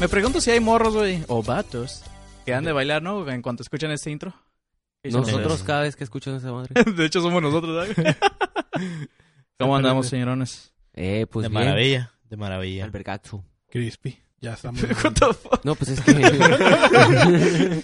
[0.00, 2.02] Me pregunto si hay morros, güey, o vatos,
[2.44, 3.28] que han de bailar, ¿no?
[3.28, 4.34] En cuanto escuchan este intro.
[5.02, 6.74] ¿Qué dicen Nosotros cada vez que escuchamos esa madre.
[6.96, 8.16] De hecho, somos nosotros, ¿sabes?
[9.58, 10.74] ¿Cómo andamos, señorones?
[10.92, 11.64] Eh, pues de bien.
[11.64, 12.84] maravilla, de maravilla.
[12.84, 13.44] Albergazo.
[13.70, 14.22] Crispy.
[14.40, 14.82] Ya estamos.
[15.04, 15.64] What the fuck?
[15.64, 16.12] No, pues es que...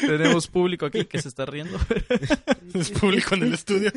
[0.00, 1.78] Tenemos público aquí que se está riendo.
[2.74, 3.90] es público en el estudio.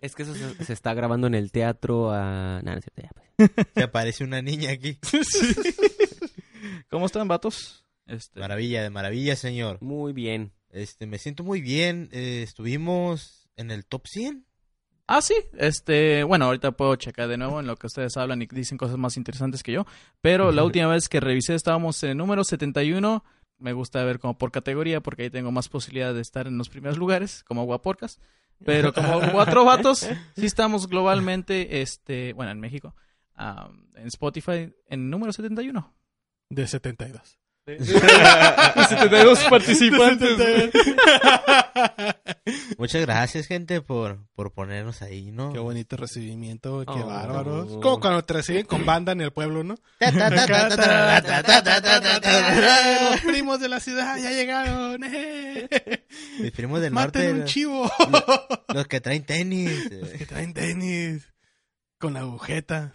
[0.00, 2.60] es que eso se, se está grabando en el teatro a...
[2.62, 3.50] No, ya, pues.
[3.74, 4.98] Se aparece una niña aquí.
[6.90, 7.84] ¿Cómo están, vatos?
[8.06, 9.78] Este, Maravilla, de maravilla, señor.
[9.80, 10.52] Muy bien.
[10.70, 12.08] Este, me siento muy bien.
[12.12, 14.46] eh, estuvimos en el top 100.
[15.12, 15.34] Ah, sí.
[15.54, 18.96] Este, bueno, ahorita puedo checar de nuevo en lo que ustedes hablan y dicen cosas
[18.96, 19.84] más interesantes que yo.
[20.20, 23.24] Pero la última vez que revisé estábamos en el número 71.
[23.58, 26.68] Me gusta ver como por categoría porque ahí tengo más posibilidad de estar en los
[26.68, 28.20] primeros lugares, como Guaporcas.
[28.64, 32.94] Pero como cuatro vatos, sí estamos globalmente, este, bueno, en México,
[33.34, 35.92] ah, en Spotify, en número 71.
[36.50, 37.39] De 72.
[37.78, 40.38] De 72 participantes.
[42.78, 45.52] Muchas gracias, gente, por, por ponernos ahí, ¿no?
[45.52, 49.76] Qué bonito recibimiento, qué oh, Como cuando te reciben con banda en el pueblo, ¿no?
[53.10, 55.00] Los primos de la ciudad ya llegaron.
[56.40, 57.40] Mis primos del Maten norte.
[57.40, 57.90] un chivo.
[58.10, 58.24] Los,
[58.74, 59.90] los que traen tenis.
[59.90, 61.28] Los que traen tenis.
[61.98, 62.94] Con la agujeta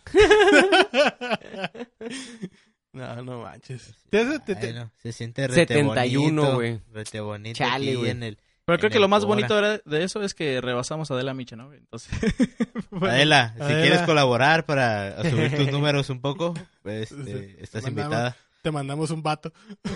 [2.95, 3.93] no, no manches.
[4.09, 6.79] Te- te- te- Ay, no, se siente rete 71, bonito, güey.
[6.93, 8.11] Rete bonito Chale, aquí güey.
[8.11, 8.37] en el...
[8.65, 9.35] Pero creo En que lo más Cora.
[9.35, 11.71] bonito era- de eso es que rebasamos a Adela Micha, ¿no?
[11.73, 12.09] Entonces,
[12.89, 13.81] bueno, Adela, si Adela.
[13.81, 18.05] quieres colaborar para subir tus números un poco, pues, este, estás Mandamos.
[18.13, 18.37] invitada.
[18.63, 19.53] te mandamos un vato.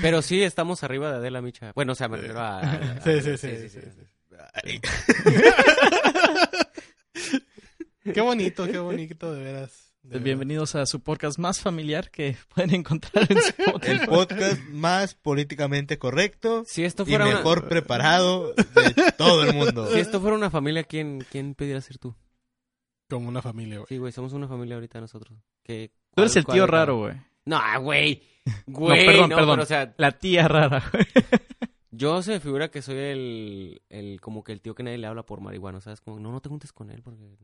[0.00, 1.72] Pero sí, estamos arriba de Adela Micha.
[1.74, 2.60] Bueno, o sea, me refiero a...
[2.60, 3.68] a- Sí, sí, sí.
[3.68, 4.80] sí, sí.
[8.12, 9.87] Qué bonito, qué bonito, de veras.
[10.08, 10.24] De veras.
[10.24, 13.90] bienvenidos a su podcast más familiar que pueden encontrar en Spotify.
[13.90, 17.36] El podcast más políticamente correcto Si esto y fuera una...
[17.36, 19.86] mejor preparado de todo el mundo.
[19.92, 22.16] Si esto fuera una familia, ¿quién, quién pudiera ser tú?
[23.10, 23.86] Como una familia, güey.
[23.86, 25.38] Sí, güey, somos una familia ahorita nosotros.
[25.62, 27.14] ¿Qué, Tú eres el tío raro, güey.
[27.44, 28.22] No, güey.
[28.66, 29.52] Güey, no, perdón, no, perdón.
[29.56, 31.04] pero, o sea, La tía rara, güey.
[31.90, 35.06] yo se me figura que soy el, el, como que el tío que nadie le
[35.06, 36.00] habla por marihuana, ¿sabes?
[36.00, 37.36] Como, no, no te juntes con él porque...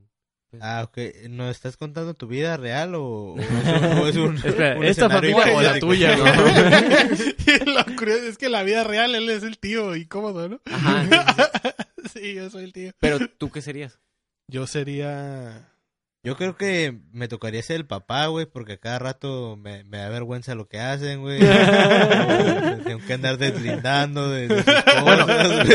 [0.59, 1.28] pues, Ah, ok.
[1.31, 4.84] ¿Nos estás contando tu vida real o, o es un, o es un- Espera, un
[4.84, 6.25] ¿esta familia o la tuya, No.
[7.75, 10.60] Lo curioso es que la vida real él es el tío incómodo, ¿no?
[10.66, 11.04] Ajá.
[12.12, 12.93] Sí, yo soy el tío.
[13.00, 13.98] Pero, ¿tú qué serías?
[14.47, 15.74] Yo sería...
[16.25, 19.99] Yo creo que me tocaría ser el papá, güey, porque a cada rato me, me
[19.99, 21.39] da vergüenza lo que hacen, güey.
[22.85, 25.67] Tengo que andar deslindando de, de sus cosas.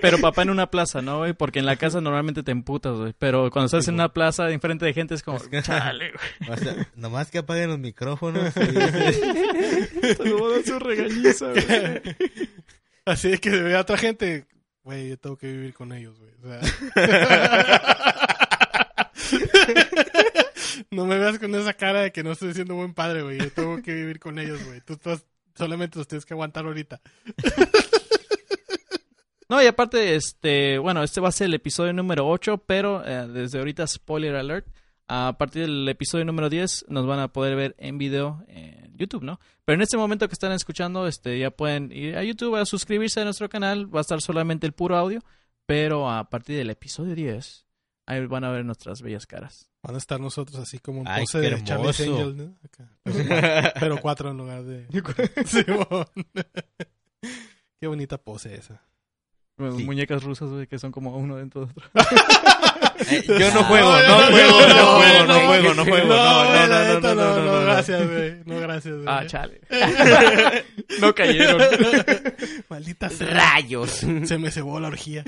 [0.00, 1.34] Pero papá en una plaza, ¿no, güey?
[1.34, 3.12] Porque en la casa normalmente te emputas, güey.
[3.18, 6.24] Pero cuando estás en una plaza enfrente de gente es como, Es que- chale, güey.
[6.50, 8.42] O sea, nomás que apaguen los micrófonos.
[8.56, 12.00] lo voy a dar su regañiza, güey.
[13.04, 14.46] Así es que se ve a otra gente.
[14.84, 16.32] Güey, yo tengo que vivir con ellos, güey.
[16.42, 16.60] O
[16.94, 18.34] sea...
[20.90, 23.38] no me veas con esa cara de que no estoy siendo buen padre, güey.
[23.38, 24.80] Yo tengo que vivir con ellos, güey.
[24.80, 25.24] Tú estás...
[25.54, 27.00] solamente los tienes que aguantar ahorita.
[29.50, 33.26] No, y aparte, este, bueno, este va a ser el episodio número 8, pero eh,
[33.28, 34.66] desde ahorita, spoiler alert,
[35.06, 39.22] a partir del episodio número 10 nos van a poder ver en video en YouTube,
[39.22, 39.40] ¿no?
[39.64, 43.22] Pero en este momento que están escuchando, este, ya pueden ir a YouTube a suscribirse
[43.22, 45.24] a nuestro canal, va a estar solamente el puro audio,
[45.64, 47.66] pero a partir del episodio 10,
[48.08, 49.68] ahí van a ver nuestras bellas caras.
[49.82, 52.22] Van a estar nosotros así como en Ay, pose de Charlie's hermoso.
[52.22, 52.56] Angels, ¿no?
[52.64, 52.88] Acá.
[53.04, 54.86] Pero, cuatro, pero cuatro en lugar de...
[55.46, 56.06] Simón.
[57.80, 58.82] Qué bonita pose esa.
[59.58, 59.84] Sí.
[59.84, 61.90] Muñecas rusas, güey, que son como uno dentro de otro.
[63.10, 66.08] Eh, yo no juego, no juego, no juego, no juego, no juego.
[66.08, 67.64] No, no, no, no, neta, no, no, no, no.
[67.64, 68.34] gracias, güey.
[68.44, 69.06] No, gracias, güey.
[69.06, 69.60] Ah, chale.
[71.00, 71.62] no cayeron.
[72.68, 73.28] Maldita sea.
[73.28, 73.90] ¡Rayos!
[74.24, 75.24] Se me cebó la orgía.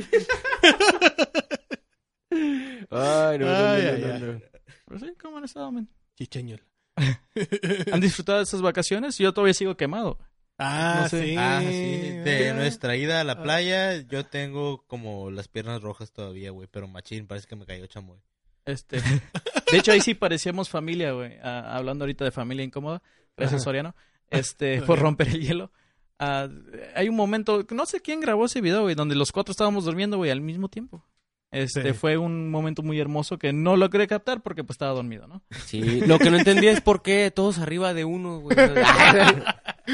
[2.31, 4.41] Ay, no, no, no, Ay, no, no, no.
[4.87, 5.89] Pero sí, ¿cómo han estado, men?
[6.17, 6.63] Chicheñol.
[7.93, 9.17] ¿Han disfrutado de estas vacaciones?
[9.19, 10.19] Yo todavía sigo quemado.
[10.59, 11.25] Ah, No sé.
[11.29, 11.35] sí.
[11.39, 12.55] Ah, sí, de Ah.
[12.55, 17.27] nuestra ida a la playa, yo tengo como las piernas rojas todavía, güey, pero machín,
[17.27, 18.19] parece que me cayó chamoy.
[18.67, 21.39] Este, de hecho, ahí sí parecíamos familia, güey.
[21.43, 23.03] Ah, hablando ahorita de familia incómoda.
[23.37, 23.63] Gracias.
[23.63, 23.95] Soriano.
[24.29, 25.73] Este, por romper el hielo.
[26.19, 26.49] Ah,
[26.95, 30.19] hay un momento, no sé quién grabó ese video, güey, donde los cuatro estábamos durmiendo,
[30.19, 31.03] güey, al mismo tiempo.
[31.53, 31.93] Este, Sí.
[31.95, 35.43] fue un momento muy hermoso que no logré captar porque pues estaba dormido, ¿no?
[35.67, 38.57] Sí, lo que no entendía es por qué todos arriba de uno, güey.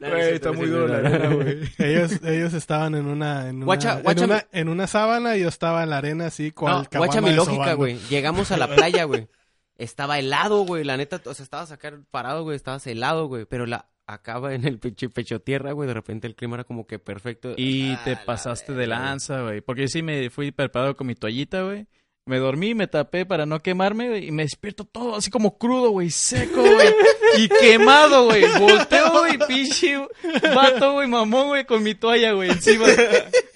[0.00, 1.58] Güey, está muy dura la arena, güey.
[1.78, 5.40] Ellos, ellos estaban en una, en una, Guacha- en guacha- una, en una sábana y
[5.40, 7.98] yo estaba en la arena así con No, guacha mi lógica, güey.
[8.10, 9.28] Llegamos a la playa, güey.
[9.76, 10.84] Estaba helado, güey.
[10.84, 12.56] La neta, o sea, estabas acá parado, güey.
[12.56, 13.46] Estabas helado, güey.
[13.46, 15.86] Pero la acaba en el pecho, pecho tierra, güey.
[15.86, 17.54] De repente el clima era como que perfecto.
[17.56, 19.60] Y Ah, te la pasaste de lanza, güey.
[19.60, 21.86] Porque yo sí me fui preparado con mi toallita, güey.
[22.26, 24.26] Me dormí, me tapé para no quemarme, güey.
[24.28, 26.10] Y me despierto todo así como crudo, güey.
[26.10, 26.88] Seco, güey.
[27.38, 28.44] Y quemado, güey.
[28.58, 29.38] Volteo, güey.
[29.46, 29.98] Pinche
[30.54, 31.08] vato, güey.
[31.08, 31.64] Mamón, güey.
[31.64, 32.50] Con mi toalla, güey.
[32.50, 32.86] Encima.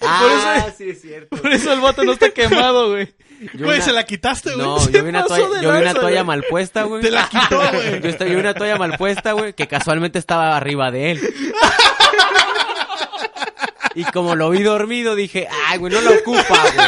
[0.05, 1.35] Ah, sí es cierto.
[1.37, 3.07] Por eso el vato no está quemado, güey.
[3.53, 4.65] Yo Güey, se la quitaste, güey.
[4.65, 7.01] No, Se yo vi una toalla, yo vi una toalla mal puesta, güey.
[7.01, 8.01] Te la quitó, güey.
[8.01, 11.19] Yo estoy vi una toalla mal puesta, güey, que casualmente estaba arriba de él.
[13.95, 16.41] Y como lo vi dormido, dije, ay, güey, no lo ocupa,
[16.75, 16.87] güey.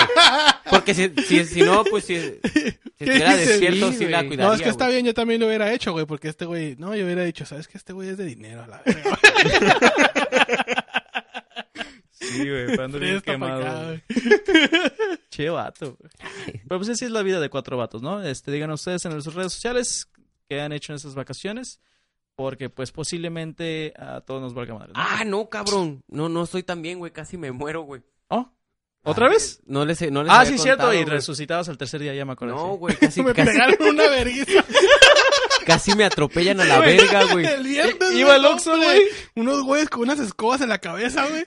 [0.71, 4.47] Porque si, si, si no, pues si, si estuviera despierto, Sí, sí la cuidaría.
[4.47, 4.95] No, es que está güey.
[4.95, 7.67] bien, yo también lo hubiera hecho, güey, porque este güey, no, yo hubiera dicho, ¿sabes
[7.67, 9.19] que Este güey es de dinero, a la verga.
[12.31, 12.65] Sí, güey.
[12.67, 13.99] Pero ando bien quemado.
[15.29, 16.11] Che vato, güey.
[16.67, 18.23] Pero pues así es la vida de cuatro vatos, ¿no?
[18.23, 20.07] Este, digan ustedes en sus redes sociales
[20.49, 21.79] qué han hecho en estas vacaciones.
[22.35, 24.91] Porque pues posiblemente a todos nos valga madre.
[24.93, 24.99] ¿no?
[25.01, 26.03] Ah, no, cabrón.
[26.07, 27.11] No, no estoy tan bien, güey.
[27.13, 28.01] Casi me muero, güey.
[28.27, 28.51] ¿Oh?
[29.03, 29.61] ¿Otra Ah, vez?
[29.65, 30.83] No les, no les Ah, sí, cierto.
[30.83, 31.09] contado, Y güey.
[31.15, 32.55] resucitabas al tercer día, ya me acuerdo.
[32.55, 34.65] No, güey, casi, Me casi, pegaron una vergüenza.
[35.65, 37.45] casi me atropellan a la verga, güey.
[37.45, 39.03] El viernes, Iba al Oxxo, güey.
[39.35, 41.45] Unos güeyes con unas escobas en la cabeza, güey.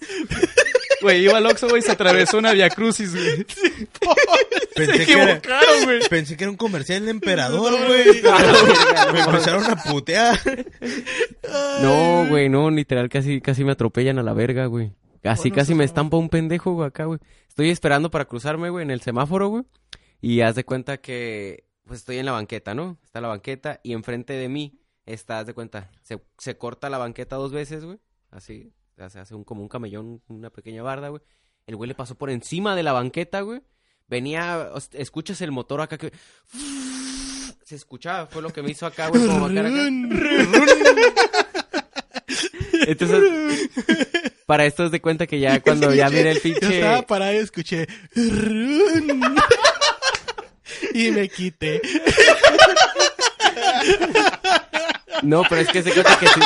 [1.00, 3.44] Güey, iba al Oxxo, güey, y se atravesó una Via Crucis, güey.
[4.74, 6.08] Pensé Se que, era, equivocaron, güey.
[6.08, 8.22] pensé que era un comercial de emperador, No, güey.
[9.12, 10.38] Me empezaron a putear.
[11.82, 14.92] No, güey, no, literal, casi, casi me atropellan a la verga, güey.
[15.22, 17.18] Casi, Bueno, casi me es estampa un pendejo, güey, acá, güey.
[17.48, 19.64] Estoy esperando para cruzarme, güey, en el semáforo, güey.
[20.20, 22.98] Y haz de cuenta que, pues estoy en la banqueta, ¿no?
[23.04, 26.98] Está la banqueta y enfrente de mí está, haz de cuenta, se, se corta la
[26.98, 27.98] banqueta dos veces, güey.
[28.30, 28.72] Así,
[29.08, 31.22] se hace un, como un camellón, una pequeña barda, güey.
[31.66, 33.62] El güey le pasó por encima de la banqueta, güey.
[34.08, 36.12] Venía, escuchas el motor acá que...
[37.62, 39.68] Se escuchaba, fue lo que me hizo acá, güey, como acá.
[42.86, 43.68] Entonces,
[44.46, 47.02] para esto es de cuenta que ya cuando ya miré el Yo estaba pinche...
[47.06, 47.86] parado y escuché.
[50.94, 51.82] Y me quité.
[55.22, 56.40] No, pero es que se cuenta que sí.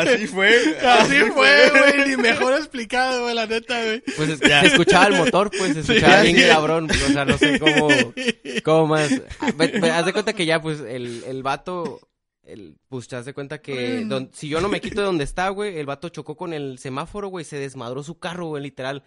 [0.00, 0.78] Así fue.
[0.86, 2.08] Así fue, güey.
[2.08, 4.02] Ni mejor explicado, güey, la neta, güey.
[4.16, 6.86] Pues es- se escuchaba el motor, pues se escuchaba bien cabrón.
[6.86, 7.88] pues, o sea, no sé cómo,
[8.64, 9.10] cómo más.
[9.40, 9.52] Ah,
[9.98, 12.00] Haz de cuenta que ya, pues, el, el vato,
[12.44, 15.24] el, pues, te haz de cuenta que don- si yo no me quito de donde
[15.24, 19.02] está, güey, el vato chocó con el semáforo, güey, se desmadró su carro, güey, literal.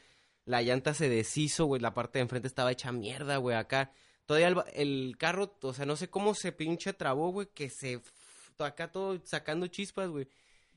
[0.45, 3.91] La llanta se deshizo, güey, la parte de enfrente estaba hecha mierda, güey, acá.
[4.25, 7.99] Todavía el, el carro, o sea, no sé cómo se pinche trabó, güey, que se...
[8.59, 10.27] Acá todo sacando chispas, güey.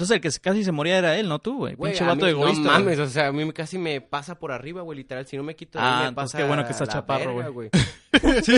[0.00, 1.76] Entonces el que casi se moría era él, no tú, güey.
[1.76, 2.62] Pinche vato mí- egoísta.
[2.62, 2.82] No güey.
[2.84, 5.26] mames, o sea, a mí casi me pasa por arriba, güey, literal.
[5.26, 7.68] Si no me quito Ah, me pasa qué bueno que está chaparro, verga, güey.
[8.42, 8.54] Sí,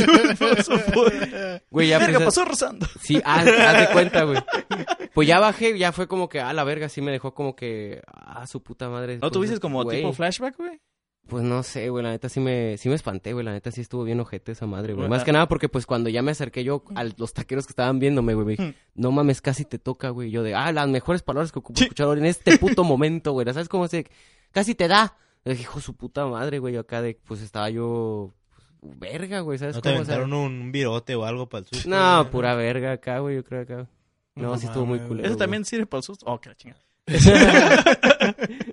[1.71, 2.87] Güey, ya Verga, pasó rozando.
[3.01, 4.39] Sí, haz, haz de cuenta, güey.
[5.15, 8.01] Pues ya bajé, ya fue como que, ah, la verga, sí me dejó como que,
[8.15, 9.19] ah, su puta madre.
[9.21, 10.81] ¿No tuviste como güey, tipo flashback, güey?
[11.29, 13.81] Pues no sé, güey, la neta sí me, sí me espanté, güey, la neta sí
[13.81, 15.03] estuvo bien ojete esa madre, güey.
[15.07, 15.25] Güey, Más ah.
[15.25, 18.35] que nada porque pues cuando ya me acerqué yo a los taqueros que estaban viéndome,
[18.35, 20.31] güey, me dije, no mames, casi te toca, güey.
[20.31, 21.85] Yo de, ah, las mejores palabras que ocupo Sí.
[21.85, 23.47] escuchar ahora en este puto momento, güey.
[23.47, 24.07] ¿Sabes cómo se,
[24.51, 25.17] casi te da?
[25.45, 28.35] Yo dije, hijo su puta madre, güey, yo acá de, pues estaba yo,
[28.81, 30.03] pues, verga, güey, ¿sabes ¿No te cómo?
[30.03, 31.89] O sea, aventaron un, un virote o algo para el susto?
[31.89, 32.31] no, güey?
[32.31, 33.89] pura verga acá, güey, yo creo acá.
[34.35, 35.27] No, No sí estuvo muy culero.
[35.27, 35.39] Eso güey.
[35.39, 36.27] también sirve para el susto.
[36.29, 36.83] Oh, qué la chingada.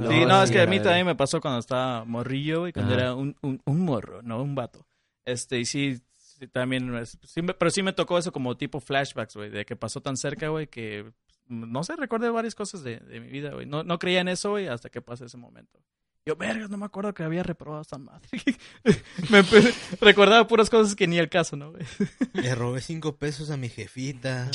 [0.00, 2.94] No, sí, no, es que a mí también me pasó cuando estaba morrillo, güey, cuando
[2.94, 3.02] Ajá.
[3.02, 4.86] era un, un, un morro, no un vato.
[5.24, 9.50] Este, y sí, sí, también, sí pero sí me tocó eso como tipo flashbacks, güey,
[9.50, 11.12] de que pasó tan cerca, güey, que,
[11.48, 13.66] no sé, recuerdo varias cosas de, de mi vida, güey.
[13.66, 15.78] No, no creía en eso, güey, hasta que pasó ese momento.
[16.26, 18.28] Yo, verga, no me acuerdo que había reprobado esta madre.
[19.30, 21.72] me empe- recordaba puras cosas que ni el caso, ¿no?
[22.34, 24.50] Le robé cinco pesos a mi jefita.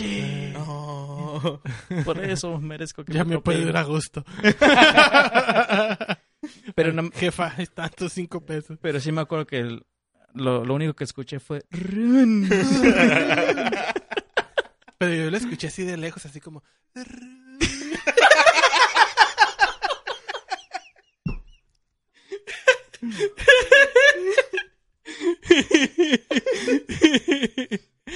[0.53, 1.61] No.
[2.05, 4.23] Por eso merezco que Ya me puedo ir a gusto.
[6.75, 8.77] Pero no- Jefa, están tus cinco pesos.
[8.81, 9.85] Pero sí me acuerdo que el-
[10.33, 11.65] lo, lo único que escuché fue...
[11.71, 12.47] "Run".
[14.97, 16.63] Pero yo lo escuché así de lejos, así como...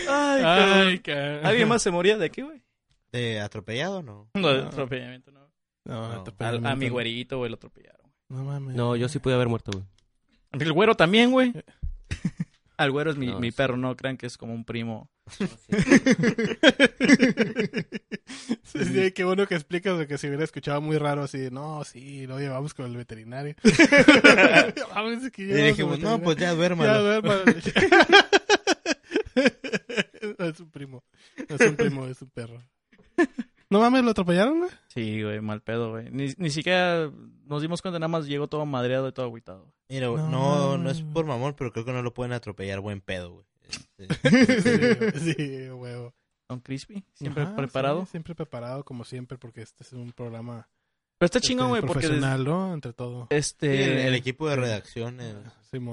[0.07, 1.45] Ay, Ay, cabrón.
[1.45, 2.61] ¿Alguien más se moría de aquí, güey?
[3.11, 4.29] ¿De atropellado no?
[4.35, 5.49] No, de atropellamiento, no.
[5.85, 6.23] No, No.
[6.23, 6.91] Al- pego, a mi no.
[6.93, 8.11] güerito, güey, lo atropellaron.
[8.29, 8.75] No mames.
[8.75, 9.85] No, yo sí pude haber muerto, güey.
[10.51, 11.53] El güero también, güey.
[12.79, 13.57] Al güero es mi, No, mi sí.
[13.57, 15.09] perro, no crean que es como un primo.
[18.63, 21.49] Sí, sí, qué bueno que explicas de que se hubiera escuchado muy raro así.
[21.51, 23.55] No, sí, lo llevamos con el veterinario.
[24.95, 27.03] Vamos, es que Y dijimos, no, pues ya Ya, duérmalo.
[27.03, 27.43] duérmalo.
[30.39, 31.03] es un primo.
[31.49, 32.61] No es un primo, es un perro.
[33.69, 34.71] No mames, ¿lo atropellaron, güey?
[34.87, 36.09] Sí, güey, mal pedo, güey.
[36.11, 37.11] Ni, ni siquiera
[37.45, 39.71] nos dimos cuenta, nada más llegó todo madreado y todo agüitado.
[39.89, 43.01] Mira, güey, No, no, es por mamón, pero creo que no lo pueden atropellar buen
[43.01, 43.45] pedo, güey.
[43.97, 46.13] Este, Sí, sí, huevo.
[46.47, 48.05] Don Crispy, siempre Ajá, preparado.
[48.05, 50.67] sí, siempre preparado, como siempre, porque este es un programa
[51.19, 52.73] Pero está este, chingón, güey, porque profesional, ¿no?
[52.73, 53.27] Entre todo.
[53.29, 55.19] este el, el equipo de redacción.
[55.21, 55.35] eh,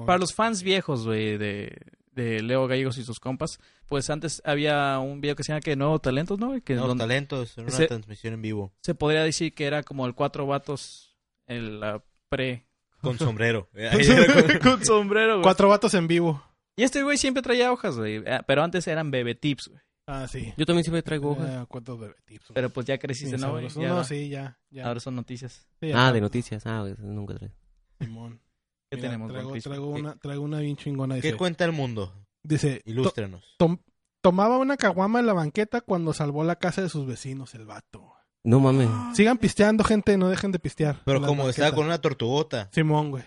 [0.07, 1.77] para los fans viejos, güey, de,
[2.17, 5.75] de Leo Gallegos y sus compas, pues antes había un video que se llama que
[5.77, 6.59] Nuevos Talentos, ¿no?
[6.61, 8.73] Que Nuevos talentos en una transmisión en vivo.
[8.81, 11.15] se podría decir que era como el cuatro vatos
[11.47, 12.65] en la pre
[13.01, 13.69] Con sombrero.
[14.63, 15.43] con sombrero, güey.
[15.43, 16.43] Cuatro vatos en vivo.
[16.75, 19.81] Y este güey siempre traía hojas, güey, eh, pero antes eran bebé tips, güey.
[20.09, 20.53] Ah, sí.
[20.57, 21.49] Yo también siempre traigo hojas.
[21.49, 22.45] Eh, ¿Cuántos bebé tips?
[22.53, 23.67] Pero pues ya creciste, Sí, ¿no, güey?
[23.69, 24.57] Ya No, ahora- sí, ya.
[24.69, 24.87] ya.
[24.87, 25.67] Ahora son noticias.
[25.81, 26.07] Sí, ya.
[26.07, 26.65] Ah, de noticias.
[26.65, 27.53] Ah, güey, nunca traigo.
[27.99, 28.39] Simón.
[28.89, 31.15] ¿Qué Mira, tenemos, Traigo, traigo ¿Qué- una, traigo una bien chingona.
[31.15, 32.13] ¿Qué Dice, cuenta el mundo?
[32.43, 33.43] dice to- Ilústrenos.
[33.57, 33.79] tom-
[34.21, 38.13] tomaba una caguama en la banqueta cuando salvó la casa de sus vecinos, el vato.
[38.43, 38.87] No mames.
[39.15, 41.01] Sigan pisteando, gente, no dejen de pistear.
[41.05, 42.69] Pero como estaba con una tortugota.
[42.71, 43.23] Simón, güey.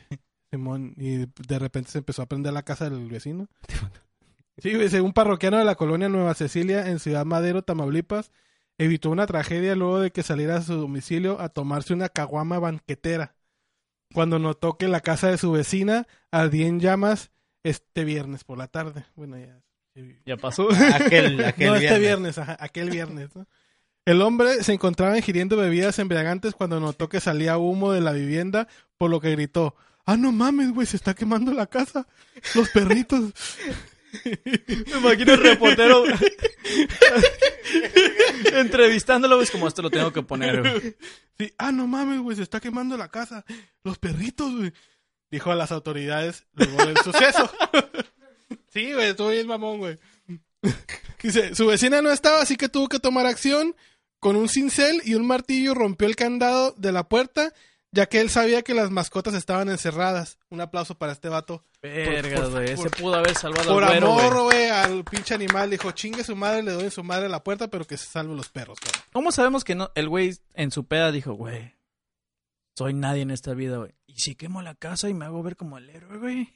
[0.50, 0.94] Simón.
[0.96, 3.48] Y de repente se empezó a prender la casa del vecino.
[4.58, 8.30] Sí, güey, según parroquiano de la colonia Nueva Cecilia en Ciudad Madero, Tamaulipas,
[8.76, 13.34] evitó una tragedia luego de que saliera a su domicilio a tomarse una caguama banquetera.
[14.12, 17.30] Cuando notó que la casa de su vecina ardía en llamas
[17.62, 19.04] este viernes por la tarde.
[19.14, 19.60] Bueno, ya.
[20.24, 20.68] Ya pasó.
[20.94, 22.00] Aquel, aquel no, este viernes.
[22.00, 23.34] viernes, ajá, aquel viernes.
[23.34, 23.46] ¿no?
[24.04, 28.68] El hombre se encontraba ingiriendo bebidas embriagantes cuando notó que salía humo de la vivienda,
[28.96, 29.74] por lo que gritó,
[30.06, 32.06] ah, no mames, güey, se está quemando la casa.
[32.54, 33.32] Los perritos.
[34.24, 36.04] Me imagino el reportero
[38.54, 40.96] entrevistándolo, güey, es como esto lo tengo que poner, güey.
[41.38, 43.44] Sí, ah, no mames, güey, se está quemando la casa.
[43.84, 44.72] Los perritos, güey.
[45.30, 47.50] Dijo a las autoridades luego del suceso.
[48.72, 49.98] sí, güey, estuvo bien mamón, güey.
[51.22, 53.76] Dice, su vecina no estaba, así que tuvo que tomar acción.
[54.18, 57.54] Con un cincel y un martillo rompió el candado de la puerta,
[57.92, 60.38] ya que él sabía que las mascotas estaban encerradas.
[60.48, 61.64] Un aplauso para este vato.
[61.82, 62.76] Verga, por- güey.
[62.76, 64.26] Por- pudo haber salvado Por güero, güey.
[64.26, 65.70] amor, güey, al pinche animal.
[65.70, 68.36] Dijo, chingue su madre, le doy su madre a la puerta, pero que se salven
[68.36, 69.02] los perros, cabrón.
[69.12, 69.90] ¿Cómo sabemos que no?
[69.94, 71.74] El güey en su peda dijo, güey,
[72.76, 73.92] soy nadie en esta vida, güey.
[74.06, 76.48] ¿Y si quemo la casa y me hago ver como el héroe, güey?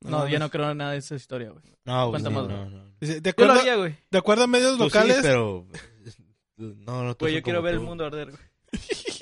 [0.00, 1.64] No, No, ya no creo en nada de esa historia, güey.
[1.84, 2.84] No, güey, no, más, no, no.
[3.00, 3.96] De Yo lo acuerdo, haría, güey.
[4.10, 5.66] de acuerdo a medios Tú sí, locales, pero...
[6.56, 8.42] No, no, tú Güey, yo quiero ver el mundo arder, güey.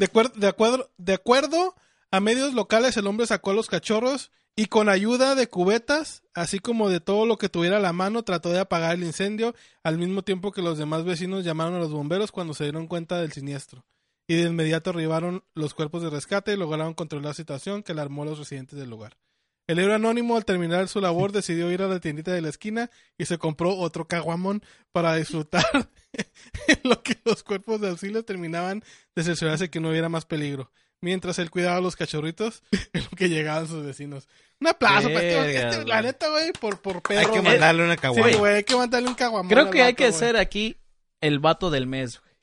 [0.00, 1.74] De, acuer- de acuerdo, de acuerdo
[2.10, 6.58] a medios locales, el hombre sacó a los cachorros y con ayuda de cubetas, así
[6.58, 9.54] como de todo lo que tuviera a la mano, trató de apagar el incendio,
[9.84, 13.20] al mismo tiempo que los demás vecinos llamaron a los bomberos cuando se dieron cuenta
[13.20, 13.84] del siniestro.
[14.26, 18.22] Y de inmediato arribaron los cuerpos de rescate y lograron controlar la situación que alarmó
[18.22, 19.18] a los residentes del lugar.
[19.66, 22.90] El héroe anónimo, al terminar su labor, decidió ir a la tiendita de la esquina
[23.16, 25.64] y se compró otro caguamón para disfrutar
[26.66, 28.82] en lo que los cuerpos de auxilio terminaban
[29.14, 30.72] de cerciorarse que no hubiera más peligro.
[31.02, 32.62] Mientras él cuidaba a los cachorritos
[32.92, 34.28] en lo que llegaban sus vecinos.
[34.60, 35.86] Un aplauso para este, este- güey.
[35.88, 38.36] la neta, güey, por, por Hay que mandarle una Sí, caguama.
[38.36, 39.48] güey, hay que mandarle un caguamón.
[39.50, 40.18] Creo que hay que güey.
[40.18, 40.76] ser aquí
[41.20, 42.34] el vato del mes, güey.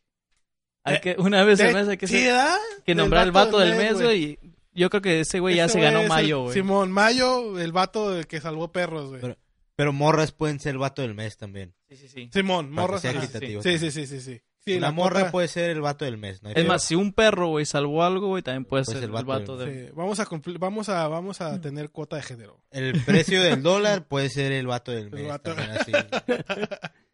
[0.85, 2.47] Hay Eh, que, una vez al mes hay que, sí, ser-
[2.85, 4.39] que nombrar el vato del mes, güey.
[4.77, 6.53] Yo creo que ese güey ya Ese se ganó el- mayo, güey.
[6.53, 9.21] Simón, Mayo, el vato del que salvó perros, güey.
[9.21, 9.37] Pero-
[9.75, 11.73] Pero morras pueden ser el vato del mes también.
[11.89, 12.29] Sí, sí, sí.
[12.33, 13.01] Simón, morras.
[13.01, 13.61] sea equitativo.
[13.61, 14.41] Sí, sí, sí, sí, sí.
[14.65, 16.41] Sí, la la morra puede ser el vato del mes.
[16.43, 19.11] No Es más, si un perro, güey, salvó algo, güey, también puede Puede ser el
[19.11, 19.87] vato, del...
[19.87, 21.43] Sí, vamos a cumplir, vamos a, vamos Mm.
[21.43, 22.59] a tener cuota de género.
[22.71, 25.27] El precio del dólar puede ser el vato del El mes.
[25.29, 25.91] vato- también así.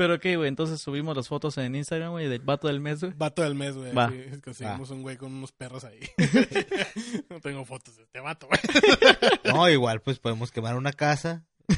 [0.00, 3.12] Pero qué, güey, entonces subimos las fotos en Instagram, güey, del vato del mes, güey.
[3.18, 3.92] Vato del mes, güey.
[3.92, 4.10] Va.
[4.42, 6.00] Conseguimos un güey con unos perros ahí.
[7.28, 8.58] no tengo fotos de este vato, güey.
[9.44, 11.44] No, igual, pues podemos quemar una casa.
[11.68, 11.74] o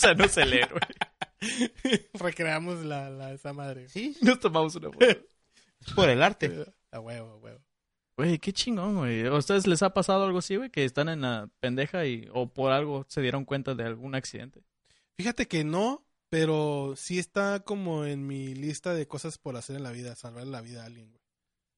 [0.00, 0.80] sea, no se lee, güey.
[2.14, 3.88] Recreamos la, la, esa madre.
[3.88, 5.06] sí, Nos tomamos una foto.
[5.06, 5.18] es
[5.94, 6.66] por el arte.
[6.90, 7.60] A huevo, a huevo.
[8.16, 9.26] Güey, qué chingón, güey.
[9.26, 10.70] ¿A ustedes les ha pasado algo así, güey?
[10.70, 14.64] Que están en la pendeja y o por algo se dieron cuenta de algún accidente.
[15.22, 19.84] Fíjate que no, pero sí está como en mi lista de cosas por hacer en
[19.84, 21.22] la vida, salvar la vida a alguien, güey.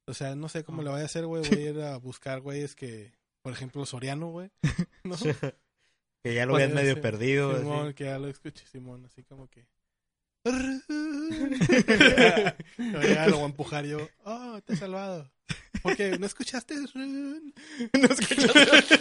[0.06, 1.46] O sea, no sé cómo le voy a hacer, güey.
[1.46, 4.50] Voy a ir a buscar güeyes que, por ejemplo, Soriano, güey.
[5.04, 5.14] ¿No?
[6.22, 7.50] Que ya lo vean medio perdido.
[7.50, 7.60] así.
[7.60, 9.66] Simón, que ya lo escuche, Simón, así como que.
[12.78, 14.08] Ya lo voy a empujar yo.
[14.24, 15.30] Oh, te he salvado.
[15.82, 16.76] Porque no escuchaste.
[16.94, 19.00] no escuchaste.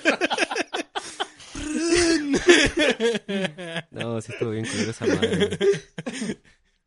[3.92, 5.58] No, sí estuvo bien culero esa madre.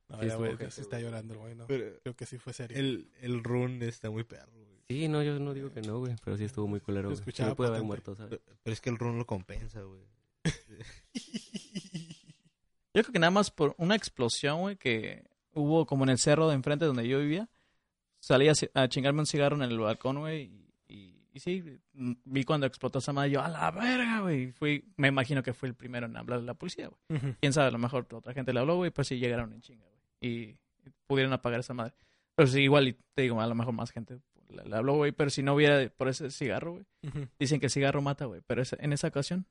[0.09, 1.55] No, Sí, ya, güey, se está llorando, el güey.
[1.55, 2.77] No, Pero creo que sí fue serio.
[2.79, 4.67] el, el run está muy perro, güey.
[4.89, 7.21] Sí, no, yo no digo que no, güey, pero sí estuvo muy culero, güey.
[7.35, 8.39] Sí pude haber muerto, ¿sabes?
[8.63, 10.03] Pero es que el run lo compensa, güey.
[12.95, 16.49] Yo creo que nada más por una explosión, güey, que hubo como en el cerro
[16.49, 17.47] de enfrente donde yo vivía.
[18.21, 20.51] Salí a chingarme un cigarro en el balcón, güey.
[21.37, 21.63] Y, sí,
[21.93, 23.31] vi cuando explotó esa madre.
[23.31, 24.53] Yo, a la verga, güey.
[24.53, 27.35] Fui, me imagino que fui el primero en hablar de la policía, güey.
[27.41, 28.91] Quién sabe, a lo mejor otra gente le habló, güey.
[28.91, 30.33] Pues sí llegaron en chinga, güey.
[30.33, 30.57] Y
[31.07, 31.93] pudieron apagar esa madre.
[32.35, 35.13] Pero sí, igual, y te digo, a lo mejor más gente le, le habló, güey.
[35.13, 36.87] Pero si no hubiera por ese cigarro, güey.
[37.39, 38.41] Dicen que el cigarro mata, güey.
[38.47, 39.45] Pero en esa ocasión,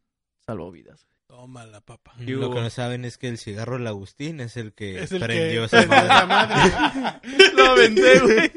[0.44, 1.06] salvó vidas.
[1.28, 2.14] Toma la papa.
[2.20, 5.12] Y Lo que no saben es que el cigarro del Agustín es el que Es
[5.12, 6.28] el prendió que esa madre.
[6.28, 7.20] madre.
[7.56, 8.52] Lo aventé, güey.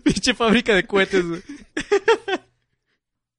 [0.04, 1.42] Pinche fábrica de cohetes, güey.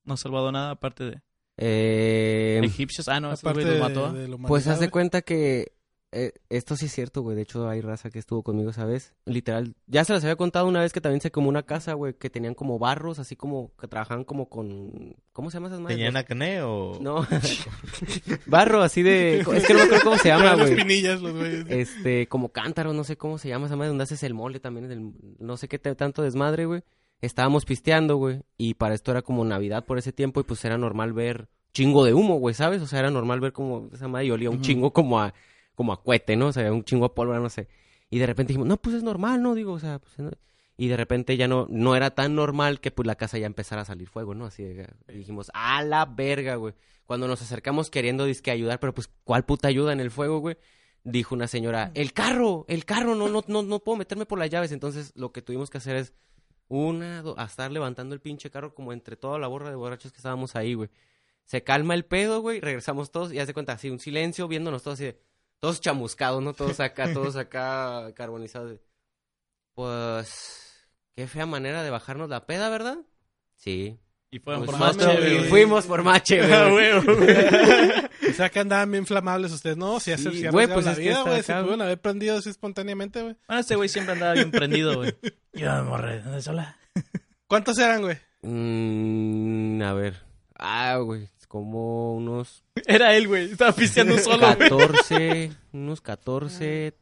[0.08, 1.22] No ha salvado nada aparte de
[1.58, 3.08] Eh, egipcios.
[3.08, 4.12] Ah, no, ese güey los mató.
[4.14, 5.74] de, de pues haz de cuenta que
[6.14, 7.36] eh, esto sí es cierto, güey.
[7.36, 9.14] De hecho, hay raza que estuvo conmigo, ¿sabes?
[9.26, 9.76] Literal.
[9.88, 12.30] Ya se las había contado una vez que también se como una casa, güey, que
[12.30, 15.16] tenían como barros, así como que trabajaban como con.
[15.34, 15.98] ¿Cómo se llama esas madres?
[15.98, 16.98] ¿Tenían acné o...?
[17.02, 17.28] No.
[18.46, 19.40] Barro así de.
[19.42, 20.76] Es que no me acuerdo cómo se llama, las güey.
[20.76, 21.66] pinillas, los güeyes.
[21.70, 25.16] Este, como cántaro, no sé cómo se llama esa madre, donde haces el mole también,
[25.40, 26.84] no sé qué te- tanto desmadre, güey.
[27.21, 30.77] Estábamos pisteando, güey, y para esto era como Navidad por ese tiempo y pues era
[30.77, 32.81] normal ver chingo de humo, güey, ¿sabes?
[32.81, 35.33] O sea, era normal ver como esa madre y olía un chingo como a,
[35.75, 36.47] como a cohete, ¿no?
[36.47, 37.67] O sea, un chingo a pólvora, no sé.
[38.09, 39.53] Y de repente dijimos, no, pues es normal, ¿no?
[39.55, 40.31] Digo, o sea, pues, no-
[40.79, 43.81] y de repente ya no, no era tan normal que pues la casa ya empezara
[43.81, 44.45] a salir fuego, ¿no?
[44.45, 46.75] Así de, y dijimos, a la verga, güey.
[47.07, 50.57] Cuando nos acercamos queriendo disque ayudar, pero pues, ¿cuál puta ayuda en el fuego, güey?
[51.03, 54.50] Dijo una señora, el carro, el carro, no, no, no, no puedo meterme por las
[54.51, 54.71] llaves.
[54.71, 56.13] Entonces, lo que tuvimos que hacer es
[56.69, 60.12] una, do- a estar levantando el pinche carro como entre toda la borra de borrachos
[60.12, 60.89] que estábamos ahí, güey.
[61.45, 64.83] Se calma el pedo, güey, regresamos todos y haz de cuenta, así, un silencio, viéndonos
[64.83, 65.21] todos así, de-
[65.59, 66.53] todos chamuscados, ¿no?
[66.53, 68.71] Todos acá, todos acá carbonizados.
[68.71, 68.82] de,
[69.73, 72.97] Pues, qué fea manera de bajarnos la peda, ¿verdad?
[73.56, 73.99] Sí.
[74.30, 75.50] Y fueron Pues por más chévere, y.
[75.50, 76.92] Fuimos por más chévere, Ah, güey.
[78.30, 79.78] O sea, que andaban bien flamables ustedes.
[79.78, 81.42] No, si hace Sí, si güey, pues la es vida, güey.
[81.44, 83.36] Se pudieron haber prendido así espontáneamente, güey.
[83.48, 85.16] Bueno, este güey siempre andaba bien prendido, güey.
[85.54, 86.22] Yo me morré.
[86.22, 86.78] ¿Dónde sola?
[87.48, 88.18] ¿Cuántos eran, güey?
[88.42, 90.22] Mm, a ver.
[90.56, 93.52] Ah, güey, como unos Era él, güey.
[93.52, 94.70] Estaba pisteando solo, güey.
[94.70, 96.94] 14, unos 14,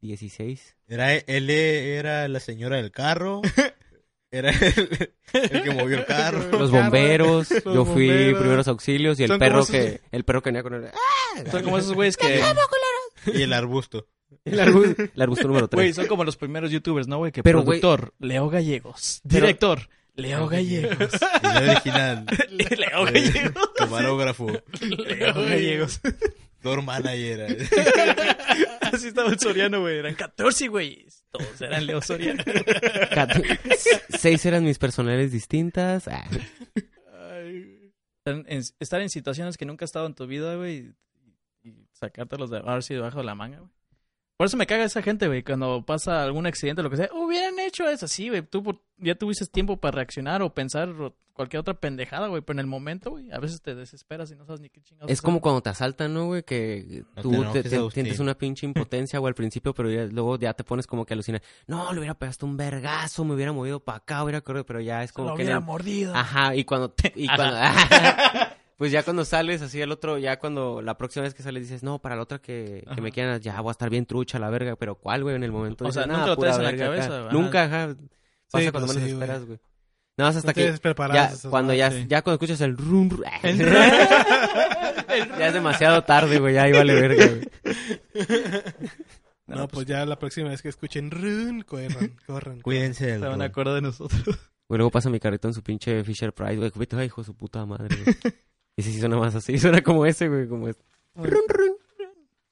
[0.00, 0.76] 16.
[0.86, 3.42] Era, él era la señora del carro.
[4.36, 6.58] Era el, el que movió el carro.
[6.58, 8.40] Los bomberos, los yo fui bomberos.
[8.40, 10.90] primeros auxilios y el perro esos- que el perro que venía con él.
[11.50, 12.40] Son como esos güeyes que...
[13.32, 14.06] Y el arbusto.
[14.44, 15.96] El arbusto, el arbusto número Güey, 3.
[15.96, 17.32] son como los primeros youtubers, ¿no, güey?
[17.32, 19.20] Que Pero, güey- productor, Leo Gallegos.
[19.26, 21.08] Pero- Director, Leo Gallegos.
[21.42, 22.26] Y el original.
[22.50, 23.70] Leo Gallegos.
[23.76, 24.46] Camarógrafo.
[24.80, 26.00] Leo Gallegos.
[26.64, 27.58] Door manager.
[28.80, 29.98] Así estaba el Soriano, güey.
[29.98, 31.24] Eran 14 güeyes.
[31.30, 32.42] Todos eran Leo Soriano.
[34.18, 36.08] Seis eran mis personales distintas.
[36.08, 36.24] Ah,
[38.18, 40.94] Estar en, estar en situaciones que nunca has estado en tu vida, güey.
[41.62, 43.70] Y, y sacártelos de sido debajo de la manga, güey.
[44.44, 45.42] Por eso me caga esa gente, güey.
[45.42, 48.06] Cuando pasa algún accidente o lo que sea, hubieran hecho eso.
[48.06, 48.42] Sí, güey.
[48.42, 52.42] Tú por- ya tuviste tiempo para reaccionar o pensar o cualquier otra pendejada, güey.
[52.42, 55.10] Pero en el momento, güey, a veces te desesperas y no sabes ni qué chingados.
[55.10, 55.24] Es hacer.
[55.24, 56.42] como cuando te asaltan, ¿no, güey?
[56.42, 60.52] Que No tú te sientes una pinche impotencia, güey, al principio, pero ya- luego ya
[60.52, 61.40] te pones como que alucinas.
[61.66, 65.02] No, le hubiera pegado un vergazo, me hubiera movido para acá, hubiera corrido, pero ya
[65.02, 65.44] es Se como lo que...
[65.44, 66.14] hubiera mordido.
[66.14, 66.94] Ajá, y cuando...
[67.14, 67.56] Y cuando
[68.76, 71.82] pues ya cuando sales así al otro, ya cuando la próxima vez que sales dices,
[71.82, 74.50] no, para la otra que, que me quieran, ya voy a estar bien trucha la
[74.50, 75.36] verga, pero ¿cuál, güey?
[75.36, 76.78] En el momento O sea, dices, nunca "Nah, lo traes en la acá".
[76.78, 77.28] cabeza, ajá.
[77.32, 77.94] Nunca, ajá.
[78.50, 79.58] Pasa Sí, cuando pues menos sí, esperas, güey.
[80.16, 80.78] Nada más hasta No que...
[81.12, 82.06] Ya, cuando ya, sí.
[82.08, 83.50] ya cuando escuchas el rum, rum, ya
[85.48, 87.48] es demasiado tarde, güey, ya ahí vale verga, güey.
[89.46, 92.60] No, pues ya la próxima vez que escuchen run, corran, corran.
[92.60, 94.22] Cuídense del Se van a acordar de nosotros.
[94.68, 96.72] Güey, luego pasa mi carrito en su pinche Fisher Price, güey.
[96.74, 98.16] Vete, hijo de su puta madre, güey.
[98.76, 99.58] Y sí, sí suena más así.
[99.60, 100.84] Suena como ese, güey, como este.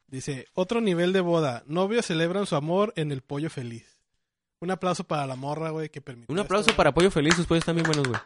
[0.07, 1.63] Dice, otro nivel de boda.
[1.67, 3.99] Novios celebran su amor en el pollo feliz.
[4.61, 7.47] Un aplauso para la morra, güey, que permitió Un aplauso esto, para Pollo Feliz, sus
[7.47, 8.21] pollos están bien buenos, güey.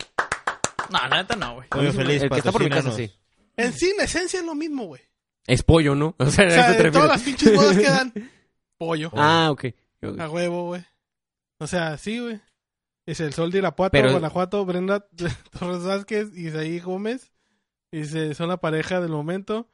[0.90, 1.68] No, la neta no, güey.
[1.70, 3.10] Pollo feliz, El que está por mi casa, sí.
[3.56, 5.00] En sí, en esencia es lo mismo, güey.
[5.46, 6.14] Es pollo, ¿no?
[6.18, 8.12] O sea, O ¿a sea, de todas las pinches bodas que dan,
[8.76, 9.10] pollo.
[9.14, 9.64] Ah, ok.
[10.18, 10.84] A huevo, güey.
[11.58, 12.38] O sea, sí, güey.
[13.06, 15.06] Es el Sol de Irapuato, Pero- Guanajuato, Brenda
[15.58, 17.32] Torres Vázquez y Isaí Gómez.
[17.92, 19.68] Dice, son la pareja del momento.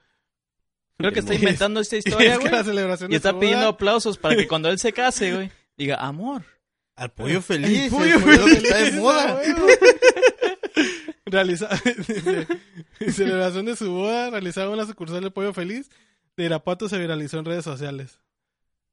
[0.99, 2.53] Creo que está Y es- inventando esta Y historia, es que güey.
[2.53, 6.45] la celebración Y está pidiendo aplausos para que cuando él se case, güey, diga amor.
[6.95, 7.91] Al pollo feliz.
[7.91, 9.41] pollo el pollo feliz, está de moda.
[11.25, 11.69] Realiza...
[13.01, 15.91] en celebración de su boda, realizaron una sucursal de Pollo Feliz
[16.37, 18.21] de Irapuato se viralizó en redes sociales.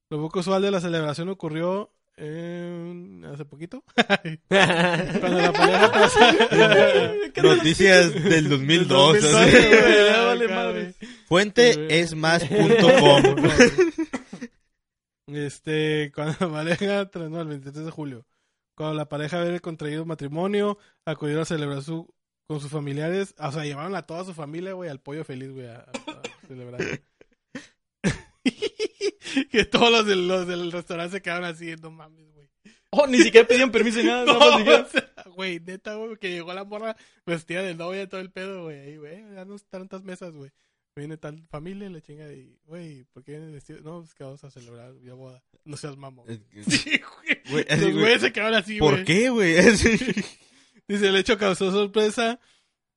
[0.10, 3.84] Lo poco usual de la celebración ocurrió eh, hace poquito.
[4.50, 6.36] Cuando la pareja pasa...
[7.44, 9.22] Noticias del 2002.
[9.22, 9.68] 2012, así.
[9.68, 10.82] güey, Ya vale acá, madre.
[10.82, 10.96] güey.
[11.28, 13.24] Fuente es más.com.
[15.28, 18.26] Este, cuando la pareja, no, el 23 de julio,
[18.76, 22.12] cuando la pareja había contraído matrimonio, acudieron a celebrar su,
[22.48, 25.68] con sus familiares, o sea, llevaron a toda su familia, güey, al pollo feliz, güey,
[25.68, 26.82] a, a celebrar.
[29.52, 32.50] que todos los del, los del restaurante se quedaron así, no mames, güey.
[32.92, 34.26] Oh, ni siquiera pedían permiso ni nada.
[34.26, 37.76] nada más No, dijeron, o sea, Güey, neta, güey, que llegó la morra vestida de
[37.76, 38.80] novia y todo el pedo, güey.
[38.80, 40.52] Ahí, güey, ya no tantas mesas, güey.
[40.96, 43.84] Viene tal familia y la chinga y, güey, ¿por qué vienen vestidos?
[43.84, 45.42] No, es que vamos a celebrar mi boda.
[45.64, 46.26] No seas mamón.
[46.68, 47.00] Sí,
[47.52, 47.66] güey.
[47.70, 48.96] Los güey, güeyes se quedaron así, güey.
[48.96, 49.56] ¿Por qué, güey?
[50.88, 52.40] Dice, el hecho causó sorpresa